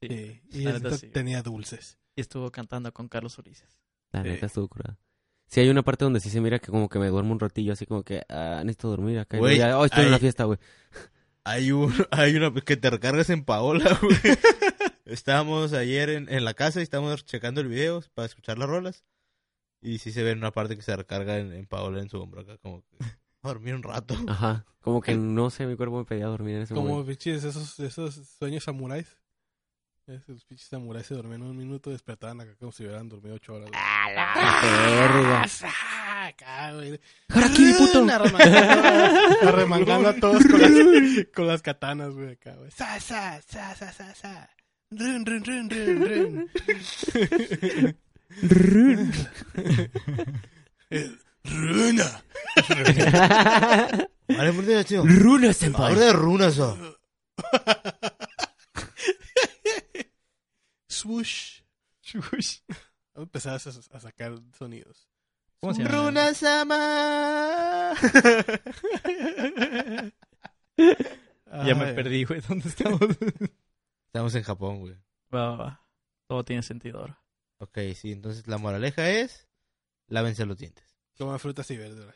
[0.00, 0.08] Sí.
[0.08, 1.08] Sí, y La neta, sí.
[1.08, 1.98] tenía dulces.
[2.16, 3.78] Y estuvo cantando con Carlos Ulises.
[4.12, 4.28] La Sí.
[4.30, 4.98] neta estuvo curada.
[5.46, 7.72] Sí, hay una parte donde sí se mira que como que me duermo un ratillo,
[7.72, 9.36] así como que, ah, necesito dormir acá.
[9.38, 10.58] Güey, ya, oh, estoy en ahí- una fiesta, güey.
[11.44, 14.16] Hay un, hay una que te recargas en Paola, güey.
[15.06, 19.04] Estábamos ayer en, en la casa y estábamos checando el video para escuchar las rolas.
[19.82, 22.20] Y sí se ve en una parte que se recarga en, en Paola en su
[22.20, 22.98] hombro acá, como que
[23.42, 24.14] dormir un rato.
[24.28, 24.66] Ajá.
[24.80, 27.08] Como que no sé, mi cuerpo me pedía dormir en ese Como momento.
[27.08, 29.16] pinches esos, esos sueños samuráis.
[30.10, 33.54] Esos pinches samuráis se dormían un minuto y despertaban acá como si hubieran dormido ocho
[33.54, 33.70] horas.
[33.70, 33.80] güey.
[34.96, 35.44] Verga.
[35.64, 36.26] ¡Ah!
[36.26, 37.00] Acá, güey.
[37.28, 38.06] Harakiri, puto.
[39.46, 40.70] Arremangando, a todos con las,
[41.34, 42.70] con las katanas, güey, acá, güey.
[42.72, 44.50] Sa, sa, sa, sa, sa, sa.
[44.90, 46.50] Run, run, run, run, run.
[50.90, 52.22] Eh, Runa.
[54.28, 55.04] Vale, muy bien, tío.
[55.04, 55.86] Runa, senpai.
[55.94, 56.76] Ahora de runas, oh.
[61.00, 61.60] Swoosh.
[62.00, 62.60] Swoosh.
[63.14, 65.08] Empezar a, a sacar sonidos.
[65.60, 65.94] ¿Cómo se llama?
[65.94, 67.94] Runa sama.
[71.66, 72.40] Ya me perdí, güey.
[72.40, 73.00] ¿Dónde estamos?
[74.06, 74.94] Estamos en Japón, güey.
[75.34, 75.86] va, va, va.
[76.26, 77.20] Todo tiene sentido ahora.
[77.58, 79.48] Ok, sí, entonces la moraleja es,
[80.06, 80.96] lávense los dientes.
[81.18, 82.14] Coma frutas y verduras.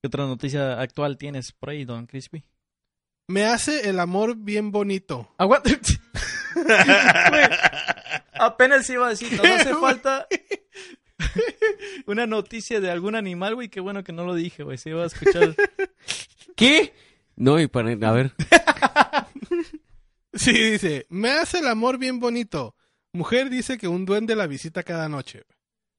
[0.00, 2.44] ¿Qué otra noticia actual tienes por ahí, Don Crispy?
[3.28, 5.32] Me hace el amor bien bonito.
[5.38, 5.70] Aguanta.
[8.40, 10.26] Apenas iba a decir, no hace falta
[12.06, 13.68] una noticia de algún animal, güey.
[13.68, 14.78] Qué bueno que no lo dije, güey.
[14.78, 15.54] Se iba a escuchar.
[16.56, 16.94] ¿Qué?
[17.36, 17.90] No, y para...
[17.90, 18.32] A ver.
[20.32, 22.74] Sí, dice, me hace el amor bien bonito.
[23.12, 25.42] Mujer dice que un duende la visita cada noche.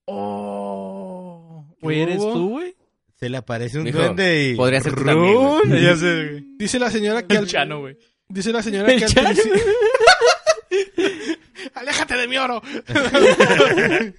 [0.06, 1.64] Oh.
[1.80, 2.74] Güey, ¿eres tú, güey?
[3.20, 4.54] Se le aparece un Mijo, duende y...
[4.56, 5.62] podría ser tú también, güey.
[5.62, 5.80] Run.
[5.80, 6.44] Ya sé, güey.
[6.58, 7.46] Dice la señora que El al...
[7.46, 7.96] Chano, güey.
[8.28, 9.28] Dice la señora El que al Chano.
[9.28, 9.52] principio...
[9.54, 9.91] ¡Aléjate
[12.28, 12.62] mi oro!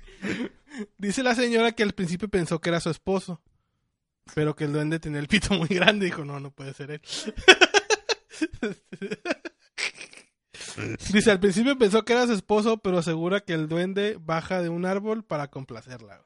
[0.97, 3.41] Dice la señora que al principio pensó que era su esposo.
[4.33, 6.05] Pero que el duende tenía el pito muy grande.
[6.05, 7.01] Dijo, no, no puede ser él.
[11.11, 14.69] Dice, al principio pensó que era su esposo, pero asegura que el duende baja de
[14.69, 16.25] un árbol para complacerla.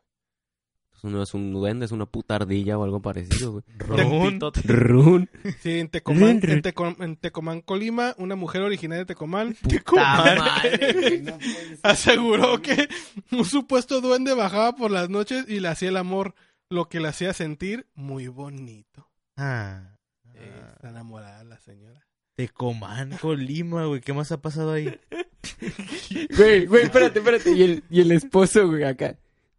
[0.97, 3.63] Eso no es un duende, es una puta ardilla o algo parecido, güey.
[3.77, 4.39] Run.
[4.65, 5.29] Run.
[5.61, 9.55] Sí, en Tecomán, en, Teco- en Tecomán, Colima, una mujer originaria de Tecomán
[9.93, 11.79] madre, no ser.
[11.83, 12.89] aseguró que
[13.31, 16.33] un supuesto duende bajaba por las noches y le hacía el amor,
[16.69, 19.07] lo que le hacía sentir muy bonito.
[19.37, 19.95] Ah.
[20.33, 22.07] Eh, está enamorada la señora.
[22.35, 24.01] Tecomán, Colima, güey.
[24.01, 24.99] ¿Qué más ha pasado ahí?
[26.37, 27.51] Güey, güey, espérate, espérate.
[27.51, 29.17] Y el, y el esposo, güey, acá.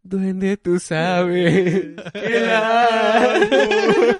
[0.09, 1.95] Duende, tú sabes.
[2.53, 4.17] amo".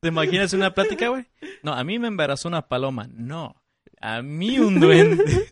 [0.00, 1.26] ¿Te imaginas una plática, güey?
[1.62, 3.08] No, a mí me embarazó una paloma.
[3.10, 3.62] No,
[4.00, 5.24] a mí un duende.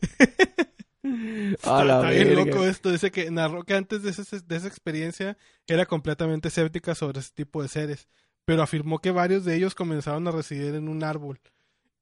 [1.64, 2.44] A la Está bien verga.
[2.44, 2.90] loco esto.
[2.90, 5.36] Dice que narró que antes de, ese- de esa experiencia
[5.66, 8.08] era completamente escéptica sobre ese tipo de seres.
[8.44, 11.40] Pero afirmó que varios de ellos comenzaron a residir en un árbol.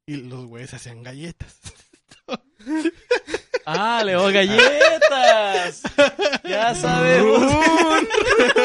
[0.07, 1.59] Y los güeyes hacían galletas.
[3.67, 5.83] Ah, le doy galletas.
[6.51, 7.41] Ya sabemos.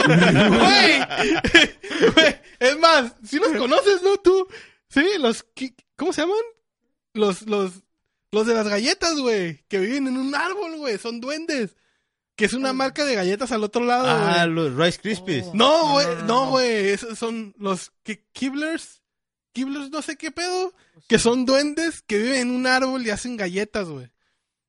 [0.08, 1.00] ¡Güey!
[2.14, 4.18] Güey, Es más, si los conoces, ¿no?
[4.18, 4.48] Tú.
[4.90, 5.46] Sí, los.
[5.96, 6.38] ¿Cómo se llaman?
[7.14, 7.72] Los, los.
[8.32, 9.64] Los de las galletas, güey.
[9.68, 10.98] Que viven en un árbol, güey.
[10.98, 11.76] Son duendes.
[12.36, 15.46] Que es una marca de galletas al otro lado, Ah, los Rice Krispies.
[15.54, 16.06] No, güey.
[16.06, 16.50] no, no, No, no.
[16.52, 16.90] güey.
[16.90, 19.02] Esos son los que Kibblers.
[19.54, 20.74] Kibblers, no sé qué pedo.
[21.08, 24.12] Que son duendes que viven en un árbol y hacen galletas, güey.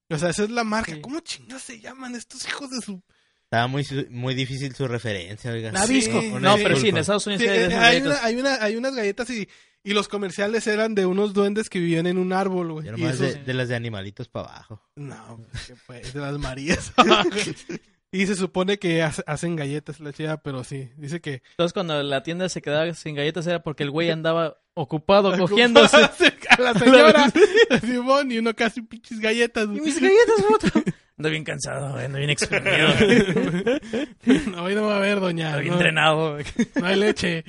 [0.09, 0.95] O sea, esa es la marca.
[0.95, 1.01] Sí.
[1.01, 3.03] ¿Cómo chingas se llaman estos hijos de su
[3.45, 5.73] Estaba muy, muy difícil su referencia, oiga.
[5.73, 6.21] Nabisco.
[6.21, 6.63] Sí, no, sí.
[6.63, 9.31] pero sí, en Estados Unidos Sí, hay eh, hay, una, hay, una, hay unas galletas
[9.31, 9.49] y,
[9.85, 12.87] y los comerciales eran de unos duendes que vivían en un árbol, güey.
[12.87, 14.83] Y Y nomás esos- de, de las de animalitos para abajo.
[14.97, 16.01] No, pues, ¿qué fue?
[16.03, 16.93] de las Marías.
[18.23, 20.91] y se supone que hace- hacen galletas la chida, pero sí.
[20.97, 21.43] Dice que...
[21.51, 25.97] Entonces, cuando la tienda se quedaba sin galletas era porque el güey andaba ocupado cogiéndose.
[26.51, 27.31] a la señora.
[27.81, 29.65] Simón, y uno casi pinches galletas.
[29.67, 30.83] ¿Y mis galletas, puto?
[31.19, 32.89] Ando bien cansado, güey, ando bien exprimido.
[34.51, 35.49] no, hoy no va a haber, doña.
[35.49, 36.39] Ando bien No, entrenado.
[36.75, 37.43] no hay leche.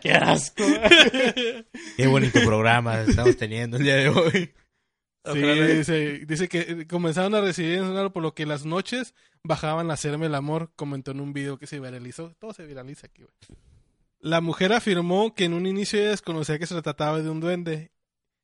[0.00, 0.64] Qué asco.
[1.96, 4.52] Qué bonito programa estamos teniendo el día de hoy.
[5.24, 9.90] Sí, dice, dice que eh, comenzaron a residir en por lo que las noches bajaban
[9.90, 12.34] a hacerme el amor, comentó en un video que se viralizó.
[12.38, 13.34] Todo se viraliza aquí, güey.
[14.20, 17.92] La mujer afirmó que en un inicio ella desconocía que se trataba de un duende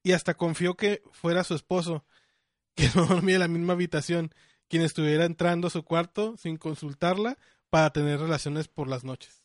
[0.02, 2.04] y hasta confió que fuera su esposo,
[2.74, 4.34] que no dormía en la misma habitación,
[4.68, 7.38] quien estuviera entrando a su cuarto sin consultarla
[7.70, 9.43] para tener relaciones por las noches.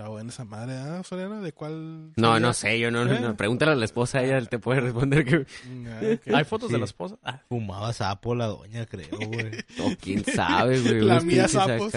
[0.00, 1.42] Está buena esa madre, ¿ah, Soriano?
[1.42, 2.12] ¿De cuál?
[2.16, 2.40] No, sería?
[2.40, 3.20] no sé, yo no, no, ¿Eh?
[3.20, 3.36] no.
[3.36, 5.46] Pregúntale a la esposa, ella te puede responder que...
[5.88, 6.00] Ah.
[6.38, 7.18] ¿Hay fotos de la esposa?
[7.22, 9.62] Ah, Fumaba sapo la doña, creo, güey.
[9.78, 11.02] O quién sabe, güey.
[11.02, 11.92] La unos mía pinches sapos.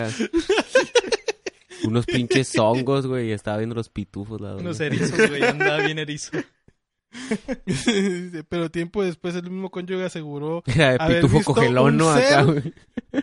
[1.85, 4.87] Unos pinches hongos, güey, y estaba viendo los pitufos, la unos doña.
[4.87, 5.41] erizos, güey.
[5.41, 6.31] Andaba bien erizo.
[8.49, 12.13] Pero tiempo después el mismo cónyuge aseguró haber pitufo visto cogelón, un ¿no?
[12.15, 12.33] ser.
[12.33, 12.73] Acá, güey.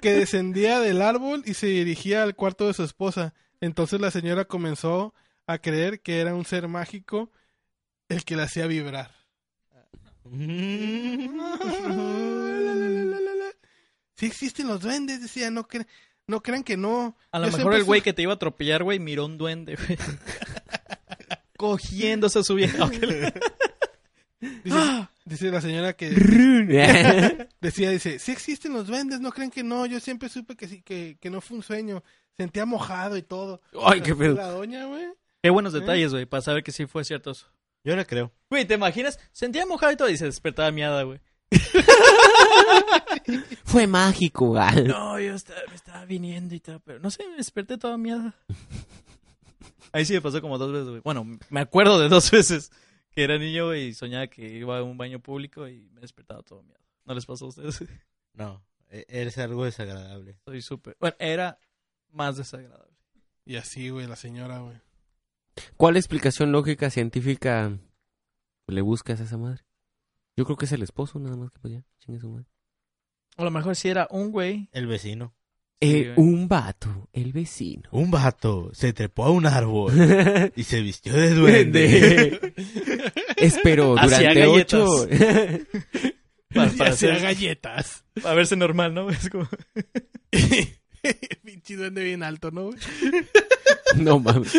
[0.01, 3.35] que descendía del árbol y se dirigía al cuarto de su esposa.
[3.61, 5.15] Entonces la señora comenzó
[5.47, 7.31] a creer que era un ser mágico
[8.09, 9.15] el que la hacía vibrar.
[14.17, 15.87] Sí existen los duendes, decía, no, cre-
[16.27, 17.17] no crean que no.
[17.33, 19.39] A lo Yo mejor el güey su- que te iba a atropellar, güey, miró un
[19.39, 19.97] duende, güey.
[21.57, 22.87] Cogiéndose a su vieja.
[22.89, 23.33] Dice,
[24.73, 25.10] ¡Ah!
[25.25, 26.11] Dice la señora que
[27.61, 30.83] decía, dice, sí existen los duendes, no crean que no, yo siempre supe que sí,
[30.83, 32.03] que, que no fue un sueño,
[32.37, 33.61] sentía mojado y todo.
[33.85, 34.35] Ay, qué pedo.
[34.35, 35.07] La doña, güey.
[35.43, 37.47] Qué buenos detalles, güey, para saber que sí fue cierto eso.
[37.83, 38.31] Yo le creo.
[38.51, 39.19] Güey, ¿te imaginas?
[39.33, 41.21] Sentía mojado y todo y se despertaba miada, güey.
[43.65, 44.85] Fue mágico, güey.
[44.85, 48.35] No, yo estaba, me estaba viniendo y todo, pero no sé, me desperté toda miada.
[49.93, 51.01] Ahí sí me pasó como dos veces, güey.
[51.03, 52.71] Bueno, me acuerdo de dos veces
[53.11, 56.43] que era niño güey, y soñaba que iba a un baño público y me despertaba
[56.43, 56.85] todo miado.
[57.05, 57.85] ¿No les pasó a ustedes?
[58.33, 60.39] No, e- eres algo desagradable.
[60.45, 60.97] Soy súper...
[61.01, 61.59] Bueno, era
[62.13, 62.97] más desagradable.
[63.45, 64.81] Y así, güey, la señora, güey.
[65.77, 67.77] ¿Cuál explicación lógica científica
[68.69, 69.65] le buscas a esa madre?
[70.37, 72.47] Yo creo que es el esposo, nada más que pues ya, chingue su madre.
[73.37, 74.69] A lo mejor sí era un güey.
[74.73, 75.35] El vecino.
[75.83, 76.29] Eh, güey.
[76.29, 77.89] un vato, el vecino.
[77.93, 79.93] Un vato se trepó a un árbol
[80.57, 82.53] y se vistió de duende.
[83.37, 84.83] Espero Hacía durante galletas.
[84.83, 85.09] ocho.
[86.53, 88.05] Para, para, hacer- galletas.
[88.23, 89.09] para verse normal, ¿no?
[89.09, 89.49] Es como...
[91.43, 92.71] Pinche duende bien alto, ¿no?
[93.97, 94.53] no mames.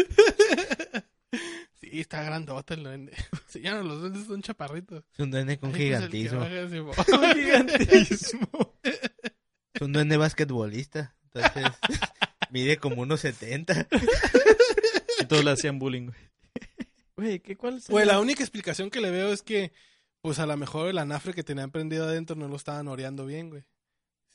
[1.79, 3.11] Sí, está grandote el duende.
[3.47, 5.03] Sí, ya no, los duendes son chaparritos.
[5.13, 6.39] Es un duende con Ay, pues, gigantismo.
[6.85, 8.75] baja bo- gigantismo.
[9.81, 11.15] Es un duende basquetbolista.
[11.33, 11.63] Entonces,
[12.51, 13.87] mide como unos 70.
[15.19, 16.17] Y todos le hacían bullying, güey.
[17.17, 17.87] Güey, ¿qué cuál es?
[17.89, 19.71] Güey, la única explicación que le veo es que,
[20.21, 23.49] pues a lo mejor el anafre que tenían prendido adentro no lo estaban oreando bien,
[23.49, 23.63] güey.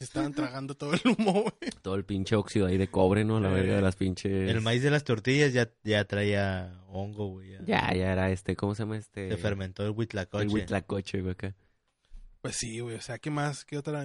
[0.01, 1.71] Se estaban tragando todo el humo, güey.
[1.81, 3.39] Todo el pinche óxido ahí de cobre, ¿no?
[3.39, 4.51] La verga de las pinches.
[4.51, 7.53] El maíz de las tortillas ya, ya traía hongo, güey.
[7.53, 9.29] Ya, Ya, ya era este, ¿cómo se llama este?
[9.31, 10.49] Se fermentó el El huitlacoche.
[10.49, 11.55] huitlacoche, güey, acá.
[12.43, 12.97] Pues sí, güey.
[12.97, 13.65] O sea, ¿qué más?
[13.65, 14.05] ¿Qué otra?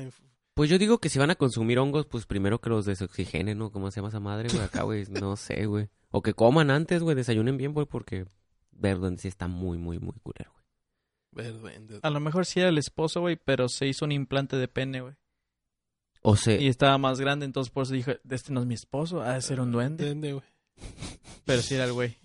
[0.54, 3.72] Pues yo digo que si van a consumir hongos, pues primero que los desoxigenen, ¿no?
[3.72, 4.62] ¿Cómo se llama esa madre, güey?
[4.62, 5.90] Acá, güey, no sé, güey.
[6.12, 8.26] O que coman antes, güey, desayunen bien, güey, porque
[8.72, 10.62] Verdun sí está muy, muy, muy culero, güey.
[11.34, 12.00] Verduende.
[12.04, 15.00] A lo mejor sí era el esposo, güey, pero se hizo un implante de pene,
[15.02, 15.16] güey.
[16.22, 19.22] O sea, Y estaba más grande, entonces por eso dijo, este no es mi esposo,
[19.22, 20.06] ha de ser un duende.
[20.06, 20.46] Duende, güey.
[21.46, 22.18] Pero sí era el güey.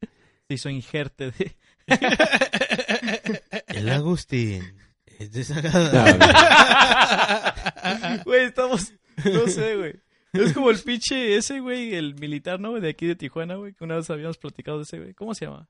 [0.48, 1.56] Se hizo injerte de...
[3.68, 4.76] El Agustín
[5.18, 6.26] es desagradable.
[8.24, 8.92] Güey, estamos...
[9.24, 9.94] No sé, güey.
[10.32, 12.74] Es como el pinche ese, güey, el militar, ¿no?
[12.80, 15.14] De aquí de Tijuana, güey, que una vez habíamos platicado de ese, güey.
[15.14, 15.68] ¿Cómo se llama?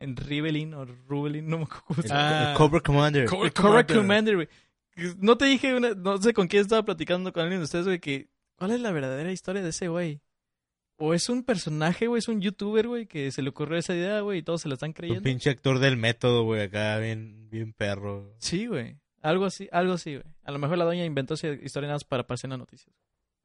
[0.00, 2.48] En Ribelin o Rubelin, no me acuerdo cómo se llama.
[2.48, 3.26] Ah, El Cobra Commander.
[3.26, 3.96] Cobra El Cobra Commander.
[3.96, 4.48] Commander, güey.
[5.18, 7.98] No te dije, una- no sé con quién estaba platicando con alguien de ustedes, güey,
[8.00, 8.28] que...
[8.56, 10.20] ¿Cuál es la verdadera historia de ese güey?
[11.00, 14.20] O es un personaje, güey, es un youtuber, güey, que se le ocurrió esa idea,
[14.20, 15.22] güey, y todos se la están Un creyendo.
[15.22, 18.34] pinche actor del método, güey, acá bien, bien perro.
[18.38, 18.98] Sí, güey.
[19.22, 20.24] Algo así, algo así, güey.
[20.44, 22.92] A lo mejor la doña inventó esa historia nada más para aparecer en las noticias.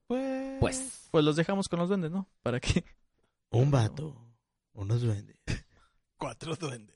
[0.08, 1.08] Pues, pues.
[1.12, 2.28] Pues los dejamos con los duendes, ¿no?
[2.42, 2.84] ¿Para qué?
[3.52, 4.18] Un vato.
[4.74, 5.38] Unos duendes.
[6.18, 6.96] cuatro duendes.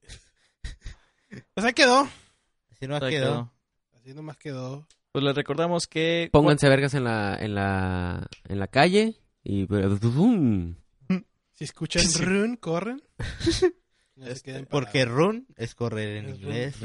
[1.53, 2.07] Pues ahí quedó.
[2.71, 3.25] Así no Ahí quedó.
[3.25, 3.53] quedó.
[3.99, 4.87] Así nomás quedó.
[5.11, 6.29] Pues les recordamos que...
[6.31, 9.65] Pónganse vergas en la, en la, en la calle y...
[9.65, 10.75] ¡Bum!
[11.53, 12.23] Si escuchan Sí.
[12.23, 13.01] run, corren.
[14.15, 16.75] No se Este, porque run es correr en Es inglés.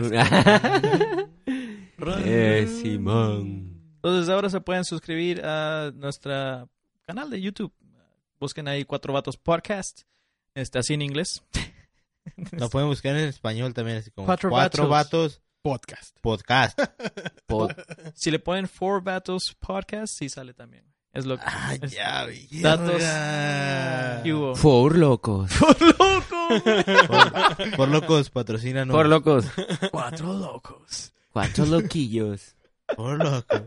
[2.25, 3.81] eh, Simón.
[3.97, 6.69] Entonces ahora se pueden suscribir a nuestra
[7.07, 7.73] canal de YouTube.
[8.39, 10.03] Busquen ahí Cuatro Vatos Podcast.
[10.55, 11.43] Este, así en inglés.
[12.53, 15.41] Lo pueden buscar en español también, así como Cuatro Cuatro, Vatos.
[15.41, 16.19] Vatos Podcast.
[16.21, 16.79] Podcast.
[17.47, 20.85] Pod- Si le ponen Four Vatos Podcast, sí sale también.
[21.13, 21.43] Es lo que...
[21.47, 22.27] Ah, es- ya,
[22.63, 22.87] Datos.
[22.95, 24.21] verga.
[24.23, 24.55] ¿Qué hubo?
[24.57, 25.51] For locos.
[25.61, 26.49] ¡Por loco!
[27.09, 28.95] Por, por locos, patrocínanos.
[28.95, 29.47] For locos.
[29.91, 31.13] Cuatro locos.
[31.33, 32.57] Cuatro loquillos.
[32.97, 33.63] Por locos.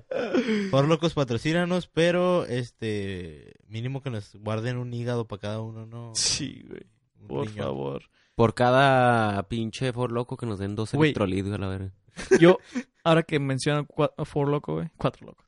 [0.72, 3.54] Por locos, patrocínanos, pero este.
[3.68, 6.12] Mínimo que nos guarden un hígado para cada uno, ¿no?
[6.16, 6.82] Sí, güey.
[7.22, 7.66] Un Por riñón.
[7.66, 8.04] favor.
[8.36, 11.10] Por cada pinche for loco que nos den dos Güey.
[11.10, 11.92] electrolitos a la verga.
[12.40, 12.58] Yo,
[13.04, 13.88] ahora que mencionan
[14.26, 14.90] Four Loco, güey.
[14.98, 15.45] Cuatro Locos.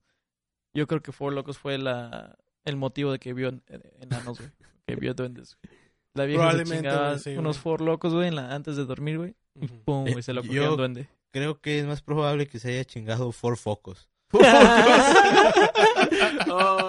[0.77, 3.63] Yo creo que Four Locos fue la, el motivo de que vio en-
[3.99, 4.51] enanos, güey.
[4.87, 5.75] Que vio duendes, güey.
[6.13, 7.37] La vieja Probablemente, güey, sí, güey.
[7.39, 9.35] unos Four Locos, güey, en la- antes de dormir, güey.
[9.59, 11.09] Y pum, güey, Eh, se lo yo- cogió un duende.
[11.31, 14.07] Creo que es más probable que se haya chingado Four Focos.
[14.33, 14.39] oh,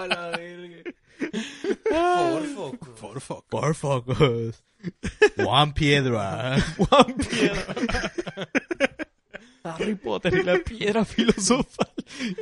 [0.08, 0.82] la verga.
[1.88, 2.98] For focos.
[2.98, 3.44] For fuck.
[3.48, 4.64] Four Focos.
[5.36, 6.56] Juan Piedra.
[6.76, 7.74] Juan Piedra.
[9.74, 11.88] Harry Potter y la piedra filosofal.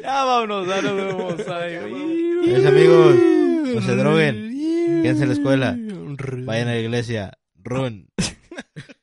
[0.02, 1.48] Ya vámonos, ya nos vemos.
[1.48, 3.14] Adiós, amigos.
[3.74, 5.02] No se droguen.
[5.02, 5.76] Quédense en la escuela.
[6.44, 7.38] Vayan a la iglesia.
[7.62, 8.08] Run.